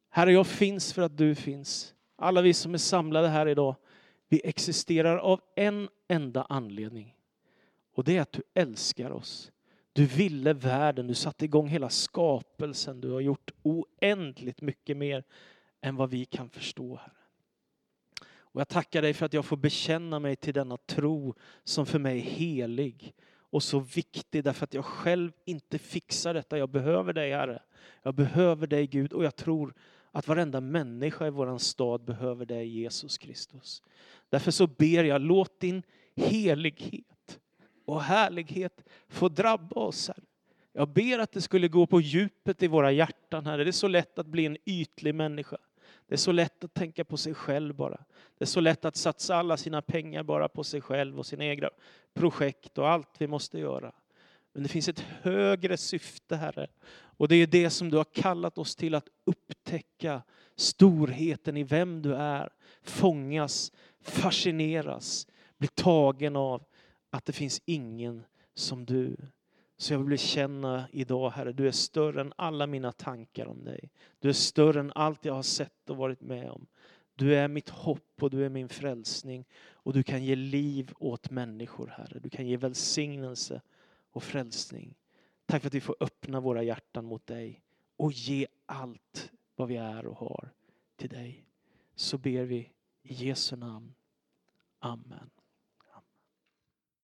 Herre, 0.08 0.32
jag 0.32 0.46
finns 0.46 0.92
för 0.92 1.02
att 1.02 1.16
du 1.16 1.34
finns. 1.34 1.94
Alla 2.16 2.42
vi 2.42 2.54
som 2.54 2.74
är 2.74 2.78
samlade 2.78 3.28
här 3.28 3.46
idag 3.46 3.76
vi 4.30 4.40
existerar 4.44 5.16
av 5.16 5.40
en 5.56 5.88
enda 6.08 6.42
anledning. 6.42 7.16
Och 7.94 8.04
det 8.04 8.16
är 8.16 8.20
att 8.20 8.32
du 8.32 8.42
älskar 8.54 9.10
oss. 9.10 9.52
Du 9.92 10.06
ville 10.06 10.52
världen, 10.52 11.06
du 11.06 11.14
satte 11.14 11.44
igång 11.44 11.68
hela 11.68 11.88
skapelsen. 11.88 13.00
Du 13.00 13.10
har 13.10 13.20
gjort 13.20 13.50
oändligt 13.62 14.60
mycket 14.60 14.96
mer 14.96 15.24
än 15.80 15.96
vad 15.96 16.10
vi 16.10 16.24
kan 16.24 16.50
förstå. 16.50 16.96
Herre. 16.96 17.12
Och 18.52 18.60
jag 18.60 18.68
tackar 18.68 19.02
dig 19.02 19.14
för 19.14 19.26
att 19.26 19.32
jag 19.32 19.44
får 19.44 19.56
bekänna 19.56 20.18
mig 20.18 20.36
till 20.36 20.54
denna 20.54 20.76
tro 20.76 21.34
som 21.64 21.86
för 21.86 21.98
mig 21.98 22.18
är 22.18 22.22
helig 22.22 23.14
och 23.32 23.62
så 23.62 23.80
viktig 23.80 24.44
därför 24.44 24.64
att 24.64 24.74
jag 24.74 24.84
själv 24.84 25.32
inte 25.44 25.78
fixar 25.78 26.34
detta. 26.34 26.58
Jag 26.58 26.70
behöver 26.70 27.12
dig 27.12 27.32
Herre. 27.32 27.62
Jag 28.02 28.14
behöver 28.14 28.66
dig 28.66 28.86
Gud 28.86 29.12
och 29.12 29.24
jag 29.24 29.36
tror 29.36 29.74
att 30.12 30.28
varenda 30.28 30.60
människa 30.60 31.26
i 31.26 31.30
våran 31.30 31.58
stad 31.58 32.04
behöver 32.04 32.46
dig 32.46 32.66
Jesus 32.68 33.18
Kristus. 33.18 33.82
Därför 34.28 34.50
så 34.50 34.66
ber 34.66 35.04
jag, 35.04 35.20
låt 35.20 35.60
din 35.60 35.82
helighet 36.16 37.40
och 37.84 38.02
härlighet 38.02 38.84
få 39.08 39.28
drabba 39.28 39.80
oss. 39.80 40.08
Här. 40.08 40.24
Jag 40.72 40.88
ber 40.88 41.18
att 41.18 41.32
det 41.32 41.40
skulle 41.40 41.68
gå 41.68 41.86
på 41.86 42.00
djupet 42.00 42.62
i 42.62 42.66
våra 42.66 42.92
hjärtan. 42.92 43.46
Här. 43.46 43.58
Det 43.58 43.70
är 43.70 43.72
så 43.72 43.88
lätt 43.88 44.18
att 44.18 44.26
bli 44.26 44.46
en 44.46 44.56
ytlig 44.64 45.14
människa. 45.14 45.58
Det 46.06 46.14
är 46.14 46.18
så 46.18 46.32
lätt 46.32 46.64
att 46.64 46.74
tänka 46.74 47.04
på 47.04 47.16
sig 47.16 47.34
själv 47.34 47.74
bara. 47.74 48.04
Det 48.38 48.44
är 48.44 48.46
så 48.46 48.60
lätt 48.60 48.84
att 48.84 48.96
satsa 48.96 49.36
alla 49.36 49.56
sina 49.56 49.82
pengar 49.82 50.22
bara 50.22 50.48
på 50.48 50.64
sig 50.64 50.80
själv 50.80 51.18
och 51.18 51.26
sina 51.26 51.44
egna 51.44 51.70
projekt 52.14 52.78
och 52.78 52.88
allt 52.88 53.08
vi 53.18 53.26
måste 53.26 53.58
göra. 53.58 53.92
Men 54.52 54.62
det 54.62 54.68
finns 54.68 54.88
ett 54.88 55.00
högre 55.00 55.76
syfte, 55.76 56.36
Herre. 56.36 56.66
Och 56.92 57.28
det 57.28 57.36
är 57.36 57.46
det 57.46 57.70
som 57.70 57.90
du 57.90 57.96
har 57.96 58.04
kallat 58.04 58.58
oss 58.58 58.76
till 58.76 58.94
att 58.94 59.08
upptäcka 59.70 60.22
storheten 60.56 61.56
i 61.56 61.62
vem 61.62 62.02
du 62.02 62.14
är, 62.14 62.48
fångas, 62.82 63.72
fascineras, 64.00 65.26
bli 65.58 65.68
tagen 65.68 66.36
av 66.36 66.64
att 67.10 67.24
det 67.24 67.32
finns 67.32 67.62
ingen 67.64 68.24
som 68.54 68.84
du. 68.84 69.16
Så 69.76 69.92
jag 69.92 69.98
vill 69.98 70.08
bekänna 70.08 70.88
idag, 70.92 71.30
Herre, 71.30 71.52
du 71.52 71.68
är 71.68 71.72
större 71.72 72.20
än 72.20 72.32
alla 72.36 72.66
mina 72.66 72.92
tankar 72.92 73.46
om 73.46 73.64
dig. 73.64 73.90
Du 74.18 74.28
är 74.28 74.32
större 74.32 74.80
än 74.80 74.92
allt 74.94 75.24
jag 75.24 75.34
har 75.34 75.42
sett 75.42 75.90
och 75.90 75.96
varit 75.96 76.20
med 76.20 76.50
om. 76.50 76.66
Du 77.14 77.36
är 77.36 77.48
mitt 77.48 77.68
hopp 77.68 78.22
och 78.22 78.30
du 78.30 78.44
är 78.44 78.48
min 78.48 78.68
frälsning. 78.68 79.44
Och 79.72 79.92
du 79.92 80.02
kan 80.02 80.24
ge 80.24 80.36
liv 80.36 80.92
åt 80.98 81.30
människor, 81.30 81.86
Herre. 81.86 82.18
Du 82.18 82.30
kan 82.30 82.46
ge 82.46 82.56
välsignelse 82.56 83.60
och 84.12 84.22
frälsning. 84.22 84.94
Tack 85.46 85.62
för 85.62 85.68
att 85.68 85.74
vi 85.74 85.80
får 85.80 85.96
öppna 86.00 86.40
våra 86.40 86.62
hjärtan 86.62 87.04
mot 87.04 87.26
dig 87.26 87.62
och 87.96 88.12
ge 88.12 88.46
allt 88.66 89.32
vad 89.60 89.68
vi 89.68 89.76
är 89.76 90.06
och 90.06 90.16
har 90.16 90.52
till 90.96 91.08
dig. 91.08 91.44
Så 91.94 92.18
ber 92.18 92.44
vi 92.44 92.72
i 93.02 93.14
Jesu 93.14 93.56
namn. 93.56 93.94
Amen. 94.78 95.30